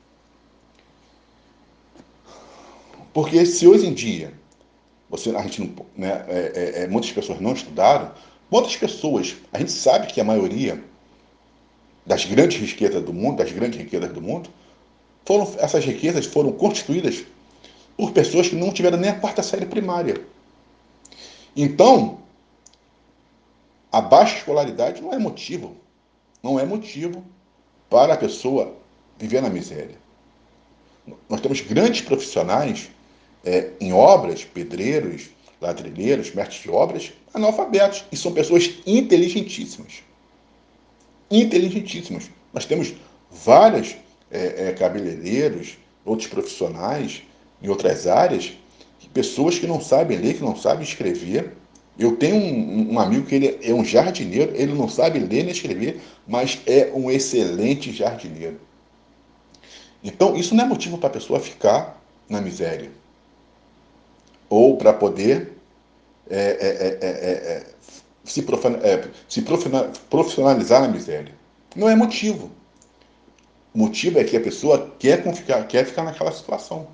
Porque 3.14 3.46
se 3.46 3.68
hoje 3.68 3.88
em 3.88 3.94
dia 3.94 4.34
você, 5.10 5.36
a 5.36 5.42
gente 5.42 5.60
não, 5.62 5.86
né, 5.98 6.26
é, 6.30 6.40
é, 6.56 6.84
é, 6.84 6.88
muitas 6.88 7.12
pessoas 7.12 7.42
não 7.42 7.52
estudaram, 7.52 8.14
muitas 8.50 8.78
pessoas, 8.78 9.36
a 9.52 9.60
gente 9.60 9.72
sabe 9.72 10.08
que 10.08 10.22
a 10.22 10.24
maioria 10.24 10.82
das 12.06 12.24
grandes 12.24 12.58
riquezas 12.58 13.04
do 13.04 13.14
mundo, 13.14 13.38
das 13.38 13.52
grandes 13.52 13.78
riquezas 13.78 14.12
do 14.14 14.22
mundo, 14.22 14.50
foram, 15.26 15.54
essas 15.60 15.84
riquezas 15.84 16.26
foram 16.26 16.54
constituídas 16.54 17.26
por 17.98 18.12
pessoas 18.12 18.48
que 18.48 18.56
não 18.56 18.72
tiveram 18.72 18.98
nem 18.98 19.10
a 19.10 19.20
quarta 19.20 19.44
série 19.44 19.66
primária. 19.66 20.26
Então, 21.56 22.20
a 23.92 24.00
baixa 24.00 24.38
escolaridade 24.38 25.02
não 25.02 25.14
é 25.14 25.20
motivo, 25.20 25.76
não 26.42 26.58
é 26.58 26.66
motivo 26.66 27.24
para 27.90 28.14
a 28.14 28.18
pessoa 28.18 28.74
viver 29.20 29.42
na 29.42 29.50
miséria. 29.50 29.98
Nós 31.30 31.42
temos 31.42 31.60
grandes 31.60 32.02
profissionais 32.02 32.90
é, 33.44 33.70
em 33.80 33.92
obras, 33.94 34.44
pedreiros, 34.44 35.30
ladrilheiros, 35.60 36.34
mestres 36.34 36.64
de 36.64 36.70
obras, 36.70 37.14
analfabetos, 37.34 38.04
e 38.12 38.18
são 38.18 38.32
pessoas 38.32 38.72
inteligentíssimas. 38.86 40.04
Inteligentíssimas. 41.30 42.30
Nós 42.54 42.66
temos 42.66 42.94
vários 43.30 43.96
é, 44.30 44.70
é, 44.70 44.74
cabeleireiros, 44.74 45.78
outros 46.04 46.28
profissionais 46.28 47.22
em 47.62 47.70
outras 47.70 48.08
áreas, 48.08 48.54
pessoas 49.14 49.60
que 49.60 49.68
não 49.68 49.80
sabem 49.80 50.18
ler, 50.18 50.36
que 50.36 50.44
não 50.44 50.56
sabem 50.56 50.84
escrever. 50.84 51.54
Eu 52.00 52.16
tenho 52.16 52.36
um, 52.36 52.94
um 52.94 53.00
amigo 53.00 53.28
que 53.28 53.36
ele 53.36 53.60
é 53.62 53.74
um 53.74 53.84
jardineiro, 53.84 54.54
ele 54.56 54.74
não 54.74 54.90
sabe 54.90 55.20
ler 55.20 55.44
nem 55.44 55.52
escrever, 55.52 56.02
mas 56.28 56.60
é 56.66 56.92
um 56.94 57.12
excelente 57.12 57.92
jardineiro. 57.92 58.60
Então, 60.04 60.36
isso 60.36 60.56
não 60.56 60.64
é 60.64 60.68
motivo 60.68 60.98
para 60.98 61.10
a 61.10 61.14
pessoa 61.14 61.40
ficar 61.40 62.02
na 62.28 62.42
miséria. 62.42 62.90
Ou 64.52 64.76
para 64.76 64.92
poder 64.92 65.54
é, 66.30 66.38
é, 66.38 67.08
é, 67.08 67.66
se, 68.26 68.46
se 69.30 69.42
profissionalizar 70.10 70.82
na 70.82 70.90
miséria. 70.90 71.34
Não 71.74 71.88
é 71.88 71.96
motivo. 71.96 72.52
O 73.74 73.80
motivo 73.80 74.20
é 74.20 74.26
que 74.26 74.36
a 74.36 74.42
pessoa 74.42 74.94
quer 75.00 75.24
ficar, 75.34 75.66
quer 75.68 75.86
ficar 75.86 76.04
naquela 76.04 76.34
situação. 76.34 76.90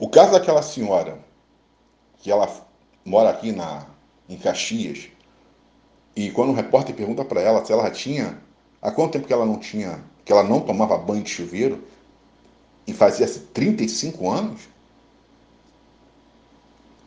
O 0.00 0.08
caso 0.08 0.32
daquela 0.32 0.62
senhora, 0.62 1.20
que 2.18 2.28
ela 2.28 2.52
mora 3.04 3.30
aqui 3.30 3.52
na, 3.52 3.86
em 4.28 4.36
Caxias, 4.36 5.08
e 6.16 6.32
quando 6.32 6.50
o 6.50 6.54
repórter 6.54 6.92
pergunta 6.92 7.24
para 7.24 7.40
ela 7.40 7.64
se 7.64 7.72
ela 7.72 7.88
tinha. 7.88 8.44
Há 8.82 8.90
quanto 8.90 9.12
tempo 9.12 9.28
que 9.28 9.32
ela 9.32 9.46
não 9.46 9.60
tinha. 9.60 10.02
que 10.24 10.32
ela 10.32 10.42
não 10.42 10.60
tomava 10.60 10.98
banho 10.98 11.22
de 11.22 11.30
chuveiro, 11.30 11.84
e 12.84 12.92
fazia 12.92 13.28
35 13.54 14.28
anos, 14.28 14.62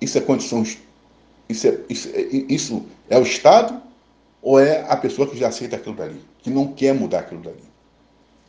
isso 0.01 0.17
é 0.17 0.21
condições. 0.21 0.77
Isso 1.47 1.67
é, 1.67 1.79
isso, 1.89 2.09
é, 2.13 2.21
isso 2.47 2.85
é 3.09 3.17
o 3.17 3.23
Estado 3.23 3.81
ou 4.41 4.59
é 4.59 4.85
a 4.89 4.95
pessoa 4.95 5.27
que 5.27 5.37
já 5.37 5.47
aceita 5.47 5.75
aquilo 5.75 5.95
dali, 5.95 6.21
que 6.41 6.49
não 6.49 6.67
quer 6.67 6.93
mudar 6.93 7.19
aquilo 7.19 7.41
dali? 7.41 7.63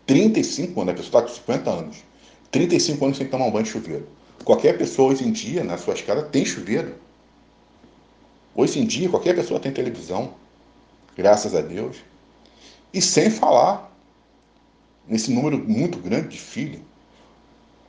35 0.07 0.81
anos, 0.81 0.95
a 0.95 0.97
pessoa 0.97 1.23
está 1.23 1.33
com 1.33 1.53
50 1.53 1.71
anos. 1.71 1.97
35 2.51 3.05
anos 3.05 3.17
sem 3.17 3.27
tomar 3.29 3.47
um 3.47 3.51
banho 3.51 3.65
de 3.65 3.71
chuveiro. 3.71 4.07
Qualquer 4.45 4.77
pessoa 4.77 5.13
hoje 5.13 5.25
em 5.25 5.31
dia, 5.31 5.63
na 5.63 5.79
sua 5.79 5.95
escada, 5.95 6.23
tem 6.23 6.45
chuveiro. 6.45 6.95
Hoje 8.55 8.81
em 8.81 8.87
dia, 8.87 9.09
qualquer 9.09 9.35
pessoa 9.35 9.61
tem 9.61 9.73
televisão. 9.73 10.35
Graças 11.17 11.55
a 11.55 11.61
Deus. 11.61 11.99
E 12.93 13.01
sem 13.01 13.31
falar 13.31 13.91
nesse 15.07 15.33
número 15.33 15.59
muito 15.59 15.99
grande 15.99 16.29
de 16.29 16.39
filhos. 16.39 16.81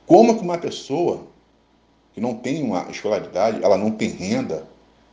Como 0.06 0.36
que 0.36 0.42
uma 0.42 0.58
pessoa 0.58 1.26
que 2.12 2.20
não 2.20 2.34
tem 2.34 2.62
uma 2.62 2.90
escolaridade, 2.90 3.62
ela 3.62 3.78
não 3.78 3.90
tem 3.90 4.08
renda, 4.08 4.68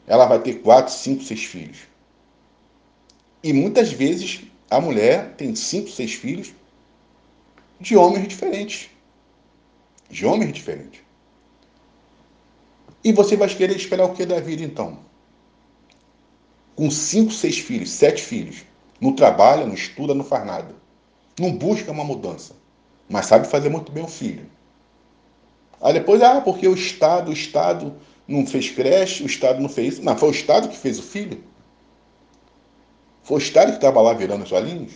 ela 0.05 0.25
vai 0.25 0.39
ter 0.39 0.55
quatro, 0.55 0.93
cinco, 0.93 1.23
seis 1.23 1.43
filhos. 1.43 1.79
E 3.43 3.53
muitas 3.53 3.91
vezes 3.91 4.41
a 4.69 4.81
mulher 4.81 5.35
tem 5.35 5.55
cinco, 5.55 5.89
seis 5.89 6.13
filhos 6.13 6.53
de 7.79 7.95
homens 7.95 8.27
diferentes. 8.27 8.89
De 10.09 10.25
homens 10.25 10.51
diferentes. 10.51 11.01
E 13.03 13.13
você 13.13 13.37
vai 13.37 13.47
querer 13.47 13.75
esperar 13.75 14.05
o 14.05 14.13
que 14.13 14.25
da 14.25 14.39
vida 14.39 14.63
então? 14.63 14.99
Com 16.75 16.91
cinco, 16.91 17.31
seis 17.31 17.57
filhos, 17.59 17.91
sete 17.91 18.21
filhos. 18.21 18.63
Não 18.99 19.13
trabalha, 19.13 19.65
não 19.65 19.73
estuda, 19.73 20.13
não 20.13 20.25
faz 20.25 20.45
nada. 20.45 20.75
Não 21.39 21.55
busca 21.55 21.91
uma 21.91 22.03
mudança. 22.03 22.53
Mas 23.07 23.27
sabe 23.27 23.47
fazer 23.47 23.69
muito 23.69 23.91
bem 23.91 24.03
o 24.03 24.07
filho. 24.07 24.49
Aí 25.81 25.93
depois, 25.93 26.21
ah, 26.21 26.41
porque 26.41 26.67
o 26.67 26.73
Estado, 26.73 27.29
o 27.29 27.33
Estado 27.33 27.95
não 28.27 28.45
fez 28.45 28.69
creche, 28.69 29.23
o 29.23 29.25
Estado 29.25 29.61
não 29.61 29.69
fez 29.69 29.93
isso. 29.93 30.03
Mas 30.03 30.19
foi 30.19 30.29
o 30.29 30.31
Estado 30.31 30.67
que 30.67 30.77
fez 30.77 30.99
o 30.99 31.03
filho? 31.03 31.43
Foi 33.23 33.37
o 33.37 33.41
Estado 33.41 33.69
que 33.69 33.77
estava 33.77 34.01
lá 34.01 34.13
virando 34.13 34.43
os 34.43 34.51
olhinhos? 34.51 34.93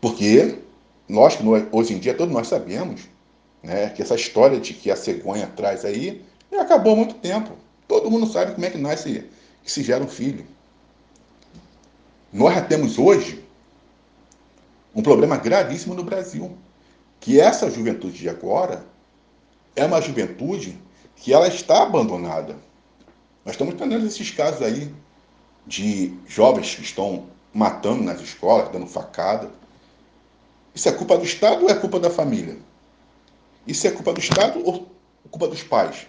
Porque 0.00 0.58
nós, 1.08 1.36
que 1.36 1.44
hoje 1.70 1.94
em 1.94 1.98
dia, 1.98 2.14
todos 2.14 2.32
nós 2.32 2.48
sabemos 2.48 3.02
né, 3.62 3.90
que 3.90 4.02
essa 4.02 4.14
história 4.14 4.58
de 4.58 4.74
que 4.74 4.90
a 4.90 4.96
cegonha 4.96 5.46
traz 5.54 5.84
aí 5.84 6.24
acabou 6.58 6.94
há 6.94 6.96
muito 6.96 7.14
tempo. 7.16 7.52
Todo 7.86 8.10
mundo 8.10 8.26
sabe 8.26 8.52
como 8.52 8.64
é 8.64 8.70
que 8.70 8.78
nasce, 8.78 9.28
que 9.62 9.70
se 9.70 9.82
gera 9.82 10.02
um 10.02 10.08
filho. 10.08 10.46
Nós 12.32 12.54
já 12.54 12.62
temos 12.62 12.98
hoje 12.98 13.44
um 14.94 15.02
problema 15.02 15.36
gravíssimo 15.36 15.94
no 15.94 16.02
Brasil 16.02 16.56
que 17.22 17.40
essa 17.40 17.70
juventude 17.70 18.18
de 18.18 18.28
agora 18.28 18.84
é 19.76 19.84
uma 19.84 20.02
juventude 20.02 20.76
que 21.14 21.32
ela 21.32 21.46
está 21.46 21.84
abandonada. 21.84 22.56
Nós 23.44 23.54
estamos 23.54 23.76
tendo 23.76 23.94
esses 24.04 24.30
casos 24.32 24.60
aí 24.60 24.92
de 25.64 26.12
jovens 26.26 26.74
que 26.74 26.82
estão 26.82 27.28
matando 27.54 28.02
nas 28.02 28.20
escolas, 28.20 28.70
dando 28.70 28.88
facada. 28.88 29.48
Isso 30.74 30.88
é 30.88 30.92
culpa 30.92 31.16
do 31.16 31.24
Estado 31.24 31.62
ou 31.62 31.70
é 31.70 31.74
culpa 31.76 32.00
da 32.00 32.10
família? 32.10 32.58
Isso 33.68 33.86
é 33.86 33.92
culpa 33.92 34.12
do 34.12 34.18
Estado 34.18 34.60
ou 34.66 34.90
culpa 35.30 35.46
dos 35.46 35.62
pais? 35.62 36.08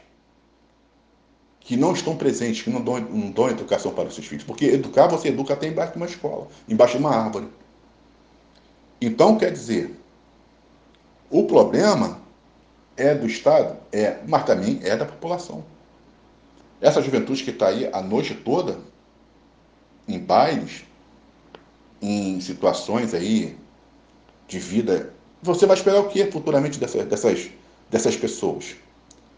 Que 1.60 1.78
não 1.78 1.94
estão 1.94 2.18
presentes, 2.18 2.64
que 2.64 2.72
não 2.72 2.82
dão, 2.82 3.00
não 3.00 3.30
dão 3.30 3.50
educação 3.50 3.94
para 3.94 4.08
os 4.08 4.16
seus 4.16 4.26
filhos. 4.26 4.44
Porque 4.44 4.66
educar, 4.66 5.06
você 5.06 5.28
educa 5.28 5.54
até 5.54 5.68
embaixo 5.68 5.92
de 5.92 5.98
uma 5.98 6.08
escola, 6.08 6.48
embaixo 6.68 6.98
de 6.98 7.04
uma 7.04 7.16
árvore. 7.16 7.50
Então, 9.00 9.38
quer 9.38 9.52
dizer, 9.52 10.03
o 11.34 11.46
problema 11.46 12.20
é 12.96 13.16
do 13.16 13.26
Estado? 13.26 13.76
É, 13.92 14.20
mas 14.28 14.46
também 14.46 14.80
é 14.84 14.96
da 14.96 15.04
população. 15.04 15.64
Essa 16.80 17.02
juventude 17.02 17.44
que 17.44 17.50
está 17.50 17.70
aí 17.70 17.90
a 17.92 18.02
noite 18.02 18.36
toda, 18.36 18.78
em 20.08 20.20
bailes, 20.20 20.84
em 22.00 22.40
situações 22.40 23.16
aí 23.16 23.58
de 24.48 24.60
vida, 24.60 25.12
você 25.42 25.66
vai 25.66 25.76
esperar 25.76 26.02
o 26.02 26.10
que 26.10 26.24
futuramente 26.30 26.80
dessas, 26.80 27.04
dessas, 27.08 27.50
dessas 27.90 28.16
pessoas? 28.16 28.76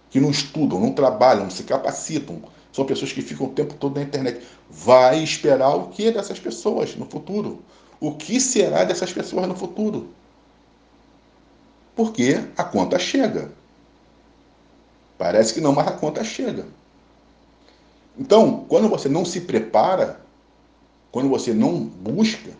Que 0.09 0.19
não 0.19 0.31
estudam, 0.31 0.81
não 0.81 0.91
trabalham, 0.91 1.43
não 1.43 1.49
se 1.49 1.63
capacitam, 1.63 2.41
são 2.73 2.83
pessoas 2.83 3.13
que 3.13 3.21
ficam 3.21 3.47
o 3.47 3.51
tempo 3.51 3.73
todo 3.75 3.95
na 3.95 4.01
internet. 4.01 4.45
Vai 4.69 5.23
esperar 5.23 5.73
o 5.75 5.87
que 5.87 6.11
dessas 6.11 6.39
pessoas 6.39 6.93
no 6.97 7.05
futuro? 7.05 7.63
O 8.01 8.11
que 8.11 8.41
será 8.41 8.83
dessas 8.83 9.13
pessoas 9.13 9.47
no 9.47 9.55
futuro? 9.55 10.09
Porque 11.95 12.43
a 12.57 12.63
conta 12.63 12.99
chega. 12.99 13.51
Parece 15.17 15.53
que 15.53 15.61
não, 15.61 15.71
mas 15.71 15.87
a 15.87 15.91
conta 15.91 16.23
chega. 16.23 16.65
Então, 18.17 18.65
quando 18.67 18.89
você 18.89 19.07
não 19.07 19.23
se 19.25 19.41
prepara, 19.41 20.21
quando 21.11 21.29
você 21.29 21.53
não 21.53 21.79
busca, 21.79 22.51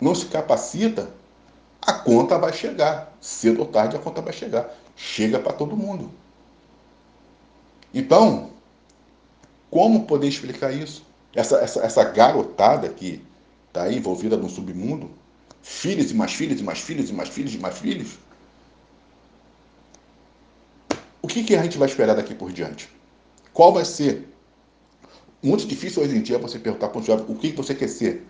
não 0.00 0.14
se 0.14 0.26
capacita, 0.26 1.10
a 1.80 1.92
conta 1.92 2.38
vai 2.38 2.52
chegar. 2.52 3.16
Cedo 3.20 3.60
ou 3.60 3.66
tarde 3.66 3.96
a 3.96 4.00
conta 4.00 4.20
vai 4.20 4.32
chegar. 4.32 4.68
Chega 4.96 5.38
para 5.38 5.52
todo 5.52 5.76
mundo. 5.76 6.10
Então, 7.94 8.50
como 9.70 10.06
poder 10.06 10.28
explicar 10.28 10.72
isso? 10.72 11.04
Essa, 11.34 11.58
essa, 11.58 11.80
essa 11.80 12.04
garotada 12.04 12.88
que 12.88 13.22
está 13.68 13.92
envolvida 13.92 14.36
no 14.36 14.48
submundo, 14.48 15.10
filhos 15.62 16.10
e 16.10 16.14
mais 16.14 16.32
filhos 16.32 16.60
e 16.60 16.64
mais 16.64 16.80
filhos 16.80 17.10
e 17.10 17.12
mais 17.12 17.28
filhos 17.28 17.54
e 17.54 17.58
mais 17.58 17.78
filhos, 17.78 18.18
o 21.26 21.28
que, 21.28 21.42
que 21.42 21.56
a 21.56 21.62
gente 21.64 21.76
vai 21.76 21.88
esperar 21.88 22.14
daqui 22.14 22.36
por 22.36 22.52
diante? 22.52 22.88
Qual 23.52 23.72
vai 23.72 23.84
ser? 23.84 24.28
Muito 25.42 25.66
difícil 25.66 26.00
hoje 26.00 26.16
em 26.16 26.22
dia 26.22 26.38
você 26.38 26.56
perguntar 26.56 26.88
para 26.88 27.00
um 27.00 27.02
jovem 27.02 27.26
o 27.28 27.34
que, 27.36 27.50
você 27.50 27.74
quer 27.74 27.88
ser. 27.88 28.24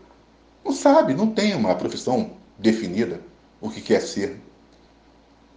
Não 0.65 0.73
sabe, 0.73 1.13
não 1.13 1.31
tem 1.31 1.55
uma 1.55 1.75
profissão 1.75 2.39
definida 2.59 3.21
o 3.61 3.69
que 3.69 3.83
quer 3.83 4.01
ser. 4.01 4.41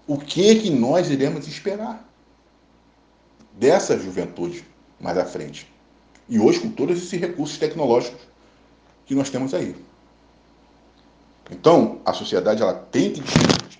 O 0.06 0.18
que 0.18 0.54
que 0.56 0.70
nós 0.70 1.10
iremos 1.10 1.48
esperar 1.48 2.06
dessa 3.54 3.98
juventude 3.98 4.66
mais 5.00 5.18
à 5.18 5.24
frente? 5.24 5.66
E 6.28 6.38
hoje 6.38 6.60
com 6.60 6.70
todos 6.70 6.98
esses 6.98 7.18
recursos 7.18 7.58
tecnológicos 7.58 8.20
que 9.06 9.16
nós 9.16 9.30
temos 9.30 9.54
aí. 9.54 9.78
Então, 11.50 12.02
a 12.04 12.12
sociedade 12.12 12.62
ela 12.62 12.74
tem 12.74 13.14
que 13.14 13.22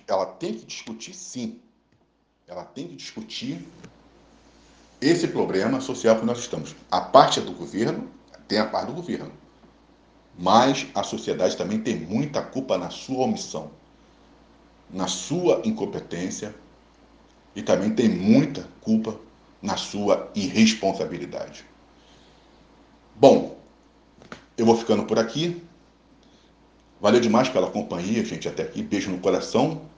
ela 0.08 0.24
tem 0.24 0.54
que 0.54 0.64
discutir 0.64 1.12
sim 1.12 1.60
ela 2.50 2.64
tem 2.64 2.88
que 2.88 2.96
discutir 2.96 3.64
esse 5.00 5.28
problema 5.28 5.80
social 5.80 6.18
que 6.18 6.26
nós 6.26 6.40
estamos. 6.40 6.74
A 6.90 7.00
parte 7.00 7.38
é 7.38 7.42
do 7.42 7.52
governo 7.52 8.10
tem 8.48 8.58
a 8.58 8.66
parte 8.66 8.88
do 8.88 8.94
governo. 8.94 9.30
Mas 10.36 10.88
a 10.92 11.04
sociedade 11.04 11.56
também 11.56 11.80
tem 11.80 11.96
muita 11.96 12.42
culpa 12.42 12.76
na 12.76 12.90
sua 12.90 13.24
omissão, 13.24 13.70
na 14.90 15.06
sua 15.06 15.62
incompetência 15.64 16.52
e 17.54 17.62
também 17.62 17.94
tem 17.94 18.08
muita 18.08 18.66
culpa 18.80 19.16
na 19.62 19.76
sua 19.76 20.28
irresponsabilidade. 20.34 21.64
Bom, 23.14 23.58
eu 24.56 24.66
vou 24.66 24.76
ficando 24.76 25.04
por 25.04 25.20
aqui. 25.20 25.62
Valeu 27.00 27.20
demais 27.20 27.48
pela 27.48 27.70
companhia, 27.70 28.24
gente, 28.24 28.48
até 28.48 28.64
aqui. 28.64 28.82
Beijo 28.82 29.10
no 29.10 29.18
coração 29.18 29.88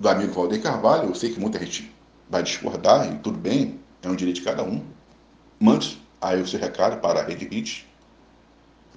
do 0.00 0.08
amigo 0.08 0.32
Valdeir 0.32 0.62
Carvalho. 0.62 1.10
Eu 1.10 1.14
sei 1.14 1.30
que 1.30 1.38
muita 1.38 1.58
gente 1.58 1.94
vai 2.28 2.42
discordar 2.42 3.12
e 3.12 3.18
tudo 3.18 3.38
bem, 3.38 3.78
é 4.02 4.08
um 4.08 4.16
direito 4.16 4.36
de 4.36 4.42
cada 4.42 4.64
um. 4.64 4.82
Mande 5.60 6.02
aí 6.20 6.40
o 6.40 6.46
seu 6.48 6.58
recado 6.58 7.00
para 7.00 7.20
a 7.20 7.22
Rede 7.22 7.46
Hits. 7.50 7.84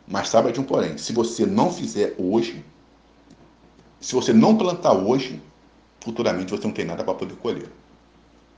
Mas 0.08 0.30
saiba 0.30 0.52
de 0.52 0.60
um 0.60 0.63
porém, 0.63 0.98
se 0.98 1.13
você 1.13 1.46
não 1.46 1.72
fizer 1.72 2.16
hoje, 2.18 2.66
se 4.00 4.16
você 4.16 4.34
não 4.34 4.58
plantar 4.58 4.94
hoje, 4.94 5.42
futuramente 6.02 6.52
você 6.52 6.66
não 6.66 6.74
tem 6.74 6.86
nada 6.86 7.04
para 7.04 7.13
poder 7.13 7.36
colher. 7.36 7.70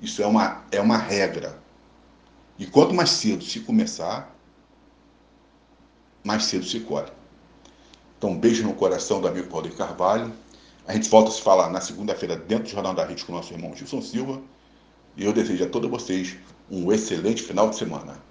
Isso 0.01 0.21
é 0.21 0.27
uma, 0.27 0.63
é 0.71 0.79
uma 0.79 0.97
regra. 0.97 1.59
E 2.57 2.65
quanto 2.65 2.93
mais 2.93 3.09
cedo 3.09 3.43
se 3.43 3.59
começar, 3.59 4.35
mais 6.23 6.45
cedo 6.45 6.65
se 6.65 6.79
colhe. 6.79 7.11
Então, 8.17 8.31
um 8.31 8.39
beijo 8.39 8.63
no 8.63 8.73
coração 8.73 9.21
do 9.21 9.27
amigo 9.27 9.47
Paulo 9.47 9.69
de 9.69 9.75
Carvalho. 9.75 10.33
A 10.87 10.93
gente 10.93 11.09
volta 11.09 11.29
a 11.29 11.33
se 11.33 11.41
falar 11.41 11.69
na 11.71 11.81
segunda-feira 11.81 12.35
dentro 12.35 12.65
do 12.65 12.69
Jornal 12.69 12.93
da 12.93 13.03
Rede 13.03 13.25
com 13.25 13.33
o 13.33 13.35
nosso 13.35 13.51
irmão 13.51 13.75
Gilson 13.75 14.01
Silva. 14.01 14.39
E 15.17 15.25
eu 15.25 15.33
desejo 15.33 15.63
a 15.63 15.69
todos 15.69 15.89
vocês 15.89 16.37
um 16.69 16.91
excelente 16.91 17.41
final 17.41 17.69
de 17.69 17.75
semana. 17.75 18.21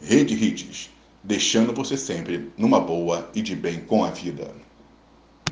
Rede 0.00 0.34
Hits, 0.34 0.90
deixando 1.22 1.72
você 1.72 1.96
sempre 1.96 2.50
numa 2.58 2.80
boa 2.80 3.30
e 3.32 3.40
de 3.40 3.54
bem 3.54 3.80
com 3.80 4.04
a 4.04 4.10
vida. 4.10 4.52